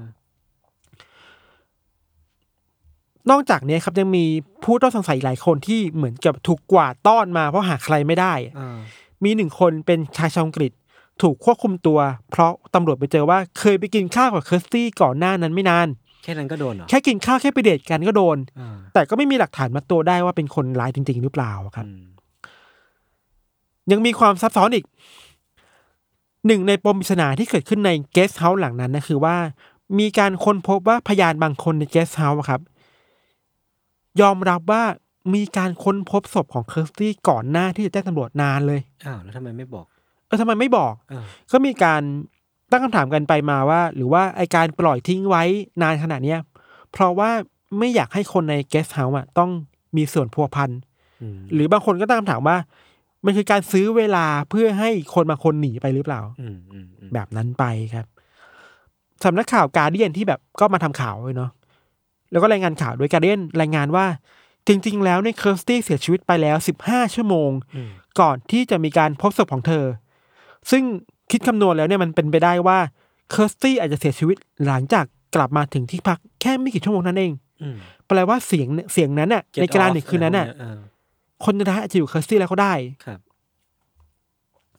[3.30, 4.26] นอกจากนี้ครับยังมี
[4.64, 8.78] ผู้ต้องสงสัยหลายคนที่เหมือนกับถูกกวาดต้อนมาเพราะหาใครไม่ได้อ่า
[9.24, 10.72] มีหนึ่งคนเป็นชายชาวอังกฤษ
[11.22, 12.00] ถูกควบคุมตัว
[12.32, 15.88] เพราะตำรวจไปเจอว่าเคยไปกินข้าวกับเคิร์สตี้ก่อนหน้านั้นไม่นาน
[16.24, 22.04] แค่นั้นก็โดนเหรอ แคกินข้าวแค่ไปเดทกันก็โดน อ่าแต่ก็ไม่มีหลักฐานมัดตัวได้ว่าเป็นคนร้ายจริง ๆ หรือเปล่าครับ อืม
[23.92, 24.86] ยังมีความซับซ้อนอีก
[26.48, 29.36] หนึ่งในปมปริศนาที่เกิดขึ้นในเกสต์เฮาส์หลังนั้นนะคือว่า
[30.00, 32.62] มีการค้นพบว่าพยานบางคนในเกสต์เฮาส์ครับ
[34.22, 34.84] ยอมรับว่า
[35.34, 39.86] มีการค้นพบศพของเคิร์สตี้ก่อนหน้าที่จะแจ้งตำรวจนานเลย อ้าวแล้วทำไมไม่บอก
[40.28, 42.02] เออทำไมไม่บอก เออก็มีการ
[42.72, 45.44] ตั้งคำถามกันไปมาว่า หรือว่าไอการปล่อยทิ้งไว้
[45.82, 46.40] นานขนาดเนี้ย
[46.92, 47.30] เพราะว่า
[47.80, 49.50] ไม่อยากให้คนในเกสต์เฮาส์อะต้อง
[49.98, 50.70] มีส่วนพัวพัน
[51.22, 52.58] อืมหรือบางคนก็ตั้งคำถามว่า
[53.26, 57.64] มันคือการซื้อเวลาเพื่อให้คนบางคนหนีไปหรือเปล่าอืมอืมอืมแบบนั้นไป
[57.94, 58.06] ครับ
[59.24, 61.52] สำนักข่าวการ์เดียนที่แบบก็มาทำข่าวเลยเนาะ
[62.32, 64.06] แล้วก็รายงานข่าวโดยการ์เดียนรายงานว่า
[64.68, 69.86] จริง ๆ แล้วในยเคิร์สตี้เสียชีวิตไปแล้วสิบห้าชั่วโมงอืมก่อนที่จะมีการพบศพของเธอ
[70.72, 70.84] ซึ่ง
[71.32, 72.78] คิดคำนวณแล้วเนี่ยมันเป็นไปได้ว่า
[73.30, 75.06] เคิร์สตี้อาจจะเสียชีวิตหลังจาก
[75.36, 77.76] กลับมาถึงที่พักแค่ไม่กี่ชั่วโมงนั้นเองอืม
[78.08, 80.80] แปลว่าเสียงเสียงนั้นน่ะ Get ในกลาง off ดึกคืนนั้นน่ะอะไรพวกเยเออ
[81.44, 82.74] คนร้ายอาจจะฆ่าเคิร์สตี้แล้วก็ได้
[83.06, 83.20] ครับ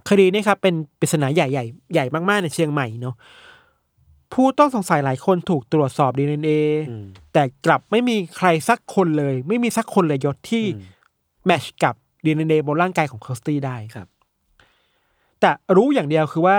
[0.09, 3.15] คดีนี้ครับเป็นปริศนาใหญ่ใหญ่ใหญ่มากๆในเชียงใหม่เนาะ
[4.33, 6.53] ผู้ต้องสงสัยหลายคนถูกตรวจสอบดีเอ็นเอ
[6.91, 10.83] อืมแต่กลับไม่มีใครสักคนเลย ไม่มีสักคนเลยยศที่อืม
[11.47, 11.95] match กับ
[12.25, 14.09] ดีเอ็นเอ บนร่างกายของเคิร์สตี้ได้ครับ
[15.43, 16.57] แต่รู้อย่างเดียวคือว่า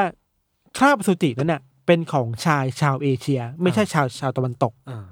[0.77, 5.05] คราบอสุจินั้นน่ะเป็นของชายชาวเอเชีย ไม่ใช่ชาวชาวตะวันตกอ่า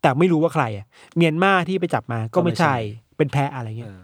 [0.00, 2.76] แต่ไม่รู้ว่าใครอะเมียนมาที่ไปจับมาก็ก็ไม่ไม่ใช่ ใช่
[3.16, 4.02] เป็นแพ้อะไรเงี้เอยอ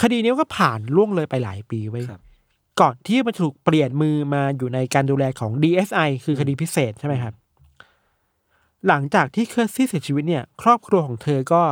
[0.00, 2.20] คดีนี้ก็ผ่านล่วงเลยไปหลายปีไว้ยครับ
[2.80, 7.34] ก่อนที่มันถูกเปลี่ยนมือมาอยู่ในการดูแลของ DSI คือคดีพิเศษใช่ไหมครับ
[8.88, 11.62] หลังจากที่เคอร์ซี่เสียชีวิตเนี่ย ครอบครัวของเธอก็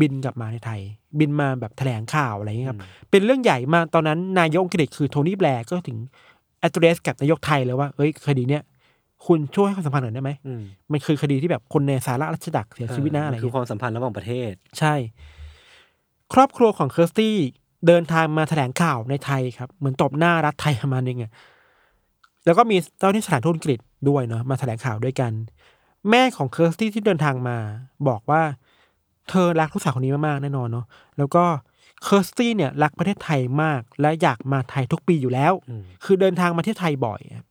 [0.00, 0.80] บินกลับมาในไทย
[1.18, 5.98] บินมาแบบแถลงข่าวอะไรอย่างเงี้ยครับอืมเป็นเรื่องใหญ่มากตอนนั้นนายกอังกฤษคือโทนี่แบร์ก็ถึง
[6.66, 8.62] address กับนายกไทยเลยว่าเอ้ยคดีเนี้ย
[9.26, 14.94] คุณช่วยให้ความสัมพันธ์หน่อยได้ไหมอืมมันคือคดีที่แบบคนในสหราชอาณาจักรเสียชีวิตนะอะไรมันคือเงี้ยความสัมพันธ์ระหว่างประเทศ ใช่
[16.34, 17.36] ครอบครัวของเคิร์สตี้
[17.86, 21.30] เดินทางมาแถลงข่าวในไทยครับ เหมือนตบหน้ารัฐไทยประมาณนึงอะ
[22.44, 25.32] แล้วก็มีเจ้าหน้าที่สถานทูตอังกฤษด้วยเนาะมาแถลงข่าวด้วยกัน
[26.10, 27.56] แม่ของเคิร์สตี้ที่เดินทางมา
[28.08, 28.42] บอกว่า
[29.30, 30.86] เธอรักลูกสาวคนนี้มากๆแน่นอนเนาะ
[31.18, 31.44] แล้วก็
[32.02, 37.46] เคิร์สตี้เนี่ยรักประเทศไทยมาก และอยากมาไทยทุกปีอยู่แล้วอืมคือเดินทางมาที่ไทยบ่อยครับ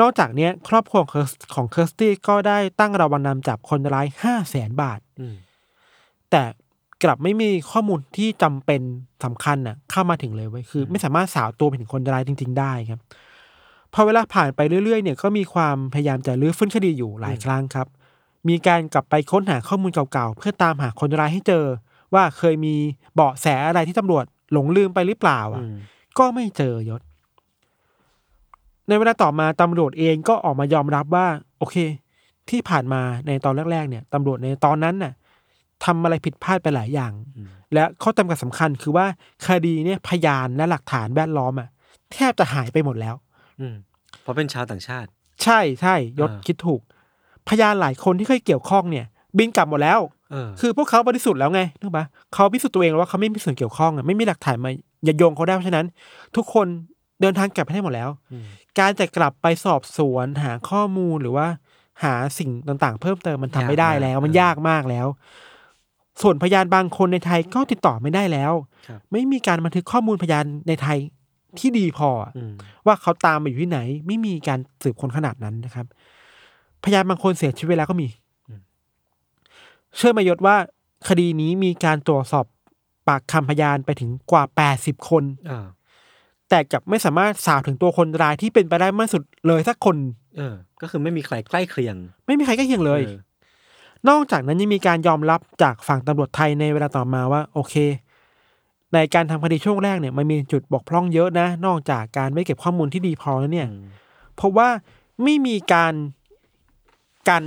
[0.00, 5.34] นอกจากเนี้ยครอบครัวของเคิร์สของเคิร์สตี้ก็ได้ตั้งรางวัลนำจับคนร้ายห้าแสนบาทอืม
[6.30, 6.42] แต่
[7.02, 8.80] กลับไม่มีข้อมูลที่จำเป็น
[9.24, 13.00] สำคัญน่ะ เข้ามาถึงเลยเว้ยคือ ไม่สามารถสาวตัวไปถึงคนร้ายจริง ๆ ได้ครับ
[13.94, 17.86] พอเวลาผ่านไปเรื่อยๆ เนี่ยก็มีความพยายามจะรื้อฟื้นคดีอยู่หลายครั้งครับ
[18.48, 21.64] มีการกลับไปค้นหาข้อมูลเก่าๆ เพื่อตามหาคนร้ายให้เจอ
[22.14, 22.74] ว่าเคยมี
[23.14, 25.76] เบาะแสอะไรที่ตำรวจหลงลืมไปหรือเปล่าอือะม
[26.18, 27.00] ก็ไม่เจอยศ
[28.88, 31.26] ในเวลาต่อมาตำรวจเองก็ออกมายอมรับว่า
[31.58, 31.76] โอเค
[32.50, 35.12] ที่ผ่านมาในตอนแรก ๆ เนี่ยตำรวจในตอนนั้นน่ะ
[35.84, 39.06] ทำอะไรผิดพลาดไปหลายอย่างอืมและข้อจำกัดสำคัญคือว่า
[39.46, 41.68] คดีเนี่ยพยานและหลักฐานแวดล้อมอะ
[42.12, 43.14] แทบจะหายไปหมดแล้ว
[43.60, 43.74] อืม
[44.22, 45.08] เพราะเป็นชาวต่างชาติ
[45.42, 46.80] ใช่ใช่ยศอ่าคิดถูก
[47.48, 49.06] พยานหลายคนที่เคยเกี่ยวข้องเนี่ย
[49.38, 50.00] บินกลับหมดแล้ว
[50.32, 54.70] เออคือพวกเขาบริสุทธิ์แล้วไงนึกปะเขาพิสูจน์ตัวเองแล้วว่าเขาไม่มีส่วนเกี่ยวข้องอะไม่มีหลักฐานมา
[55.04, 55.86] อย่าโยงเขาได้เพราะฉะนั้น
[56.36, 56.66] ทุกคน
[57.20, 58.08] เดินทางกลับไปได้หมดแล้ว
[58.42, 58.44] ม
[58.78, 61.46] การจะกลับไปสอบสวนหาข้อมูลหรือว่า
[62.04, 65.06] หาสิ่งต่างๆ เพิ่มเติมมันทำไม่ได้แล้ว มันยากมากแล้ว
[66.22, 68.52] ส่วนพยานบางคนในไทยก็ติดต่อไม่ได้แล้ว
[68.88, 70.98] ครับไม่มีการบันทึกข้อมูลพยานในไทย
[71.58, 72.54] ที่ดีพออะอืม
[72.86, 75.86] ว่าเขาตามไปอยู่ที่ไหน ไม่มีการสืบคนขนาดนั้นนะครับ
[76.84, 78.08] พยานบางคนเสียชีวิตไปแล้วก็มี
[79.96, 80.56] เชื่อมายศว่า
[81.08, 82.46] คดีนี้มีการตรวจสอบ
[83.08, 84.44] ปากคำพยานไปถึงกว่า
[84.76, 85.66] 80คนอ่า
[86.48, 89.96] แต่กลับไม่สามารถสาวถึงตัวคนร้ายที่เป็นไปได้มากสุดเลยสักคน
[90.36, 93.18] เออ ก็คือไม่มีใครใกล้เคียง ไม่มีใครใกล้เคียงเลยออ
[94.08, 97.74] นอกจากนั้นยังมีการยอมรับจากฝั่งตำรวจไทยในเวลาต่อมาว่า โอเค
[98.94, 103.84] ในการทำคดีช่วงแรกเนี่ยมันมีจุดบกพร่องเยอะนะ นอกจากการไม่เก็บข้อมูลที่ดีพอแล้วเนี่ยอืม
[104.36, 104.68] เพราะว่า
[105.22, 105.94] ไม่มีการ
[107.28, 107.42] กัน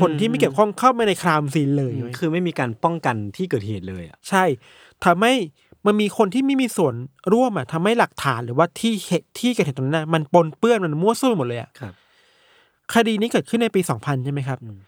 [0.00, 4.44] คนอืมที่ไม่เกี่ยวข้องเข้ามาในครามซีนเลยอืมเว้ยคือไม่มีการป้องกันที่เกิดเหตุเลยอะใช่
[5.04, 5.34] ทำให้
[5.86, 6.94] มันมีคนที่ไม่มีส่วน
[7.32, 11.92] ร่วมอะทำให้หลักฐานหรือว่าที่เหตุที่เกิดเหตุตรงนั้นนะมันปนเปื้อนมันมั่วซั่วหมดเลยอะครับ
[12.94, 14.78] คดีนี้เกิดขึ้นในปี2000ใช่ไหมครับอืม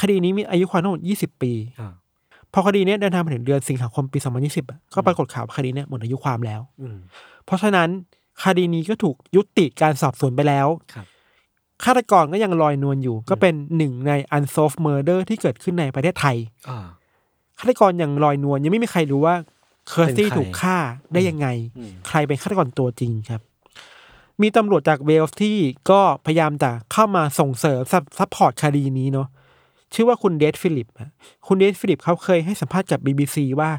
[0.00, 1.92] คดีนี้มีอายุความทั้งหมด20ปีอ่า
[2.52, 6.96] พอคดีเนี้ยเดินทางมาถึงเดือนสิงหาคมปี2020อะก็ปรากฏข่าวว่าคดีเนี้ยหมดอายุความแล้ว อืม
[7.44, 7.88] เพราะฉะนั้น
[8.44, 11.06] คดีนี้ก็ถูกยุติการสอบสวนไปแล้วครับ
[11.84, 16.36] ฆาตกรก็ยังลอยนวลอยู่ ก็เป็นหนึ่งใน unsolved murder ที่เกิดขึ้นในประเทศไทย
[16.68, 16.86] อ่า
[17.58, 19.34] ฆาตกรยังลอยนวลยังไม่มีใครรู้ว่า
[19.88, 20.76] เคิร์สตี่เป็นใครถูกฆ่า
[21.12, 21.46] ได้ยังไง
[21.78, 23.40] อืมใครเป็นฆาตกรตัวจริงครับ
[24.42, 25.56] มีตำรวจจากเวลส์ที่
[25.90, 27.80] ก็พยายามจะเข้ามาส่งเสริม
[28.18, 29.28] support คดีนี้เนาะ
[29.94, 31.10] ชื่อว่าคุณเดชฟิลิปอะ
[31.46, 33.70] คุณเดชฟิลิปเขาเคยให้สัมภาษณ์กับ BBC ว่า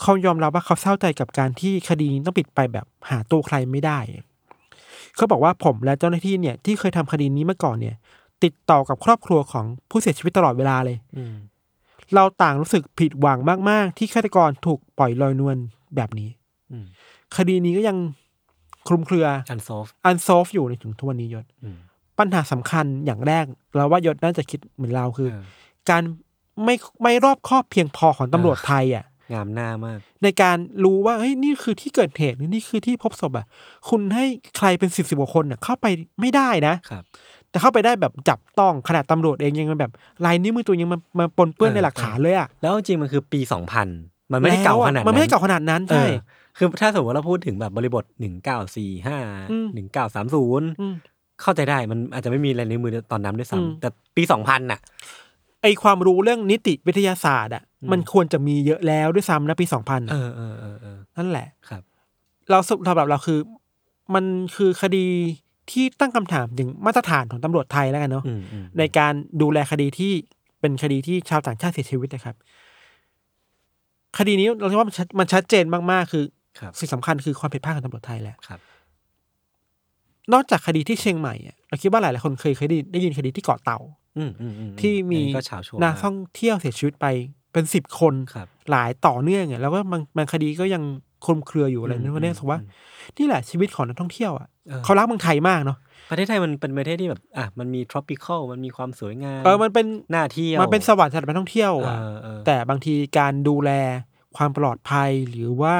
[0.00, 3.98] เขายอมรับว่าเขาเศร้าใจกับการที่คดีนี้ต้องปิดไปแบบหาตัวใครไม่ได้
[5.16, 7.96] เขาบอกว่าผมและเจ้าหน้าที่เนี่ยที่เคยทำคดีนี้มาก่อนเนี่ย
[8.44, 11.34] ติดต่อกับครอบครัวของผู้เสียชีวิตตลอดเวลาเลยอืม
[12.14, 13.38] เราต่างรู้สึกผิดหวัง
[13.70, 15.56] มาก ๆ ที่ฆาตกรถูกปล่อยลอยนวล
[15.96, 16.30] แบบนี้
[16.72, 16.84] อืม
[17.36, 17.96] คดีนี้ก็ยัง
[18.88, 21.78] คลุมเครืออันซอฟอันโซฟอยู่ในถึงทุกวันนี้ยศอืม
[22.18, 23.44] ปัญหาสำคัญอย่างแรก
[23.76, 25.42] เราว่ายศน่าจะคิดเหมือนเราคือเออ
[25.90, 26.02] การ
[26.64, 33.46] ไม่ไม่รอบคอบเพียงพอของตำรวจไทยอะ งามหน้ามาก ในการรู้ว่าเฮ้ยนี่คือที่เกิดเหตุหรือนี่คือที่พบศพอะ
[33.88, 34.24] คุณให้
[34.58, 35.86] ใครเป็นสิบสิบกว่าคนอะเข้าไป
[36.20, 37.02] ไม่ได้นะครับ
[37.50, 39.92] แต่เข้าไปได้แบบจับต้องขนาดตำรวจเองยังแบบ
[40.24, 43.88] ลายนิ้วมือตัวยังมามาปนเปื้อนเออในหลักฐานเลยอะแล้วจริงๆมันคือปีสองพัน
[44.32, 46.10] มันไม่ได้เก่าขนาดแล้วอะมันไม่ได้เก่าขนาดนั้นเอใช่อ
[46.56, 49.18] คือถ้าสมมติเราพูดถึงแบบบริบทหนึ่งเก้าสี่ห้า
[49.50, 50.94] อืมหนึ่งเก้าสามศูนย์อืม
[51.42, 54.80] เข้าใจได้มันอาจจะไม่มีลายนิ้วมือตอนนั้นด้วยอืมซ้ำแต่ปีสองพันน่ะ
[55.62, 61.82] ไอความรู้เรื่องนิติวิทยาศาสตร์อะอืมมันควรจะมีเยอะแล้วด้วยซ้ำนะปีสองพันเออเออเออเออนั่นแหละครับ
[62.50, 63.38] เราสำหรับเราคือ
[64.14, 64.24] มัน
[64.56, 65.06] คือคดี
[65.70, 70.12] ที่ตั้งคำถามถึงมาตรฐานของตำรวจไทยแล้วกันเนาะอืมอืมในการดูแลคดีที่
[70.60, 72.36] เป็นคดีที่ชาวต่างชาติเสียชีวิตนะครับ
[74.18, 76.24] คดีนี้เราคิดว่ามันชัดมันชัดเจนมากๆ คือ
[76.60, 78.60] ครับสิ่งสำคัญคือความผิดพลาดของตำรวจไทยแหละครับ
[80.32, 83.97] นอกจากคดีที่เชียงใหม่อะเราคิดว่าหลายๆคนเคยเคยได้ยินได้ยินคดีที่เกาะเต่าอืมอืมอืม
[84.80, 87.06] ที่มีอันนี้ก็เฉาชัวร์นักมากท่องเที่ยวเสียชีวิตไป
[87.52, 90.82] เป็นสิบคนครับหลายต่อเนื่องอะแล้วก็บางบางคดีก็ยัง
[91.24, 95.78] คลุมเครืออยู่อะไรอืมนั่นก็เนี่ยรู้สึกว่าอืมนี่แหละชีวิตของนักท่องเที่ยวอะเออเขารักเมืองไทยมากเนาะ
[96.10, 103.70] ประเทศไทยมันเป็นประเทศที่แบบอะมันมี tropical มันมีความสวยงามเออมันเป็นน่าเที่ยวมันเป็นสวรรค์สำหรับนักท่องเที่ยวเออะอเออแต่บางทีการดูแล
[104.36, 105.74] ความปลอดภัยหรือว่า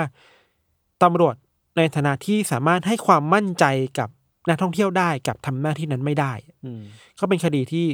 [1.03, 1.35] ตำรวจ
[1.77, 3.65] ในฐานะที่สามารถให้ความมั่นใจ
[3.99, 4.09] กับ
[4.49, 6.33] นักท่องเที่ยวได้กับทำหน้าที่นั้นไม่ได้
[6.65, 6.83] อืม
[7.21, 7.87] ก็เป็นคดีที่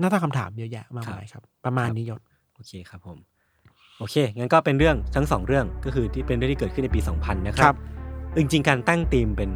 [0.00, 2.20] น่าตั้งคำถามเยอะแยะมากครับมายครับ ประมาณนี้ยศ
[2.56, 3.18] โอเคครับผม
[3.98, 7.76] โอเคงั้นก็เป็นเรื่องทั้งสองเรื่องก็คือที่เป็นเรื่องที่เกิดขึ้นในปี 2000 นะคครัรับ
[8.38, 9.50] จริงๆการตั้งธีมเป็น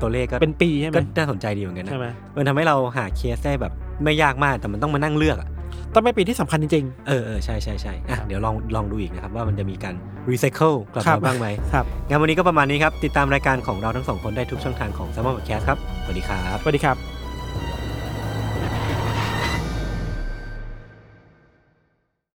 [0.00, 2.06] ตัวเลขก็เป็นปีใช่ไหมก็น่าสนใจดีเหมือนกันนะใช่ไหม
[2.36, 3.72] มันทำให้เราหาเคสได้แบบ
[4.04, 5.48] ไม่ยากมากแต่มันต้องมานั่งเลือกอะ
[5.94, 9.94] ต้องเป็นปีที่สำคัญจริงเออเออใช่ใช่ใช่อะครับเดี๋ยวลองลองดูอีกนะครับ ว่ามันจะมีการ
[10.30, 17.19] รีไซเคิลกลับครับมาบ้างไหมๆครับงั้นวันนี้ก็ประมาณนี้ครับ ติดตามรายการของเราทั้งสองคนได้ทุกช่องทางของ s ซ m m o n Podcast ครับ สวัสดีครับ สวัสดีครับ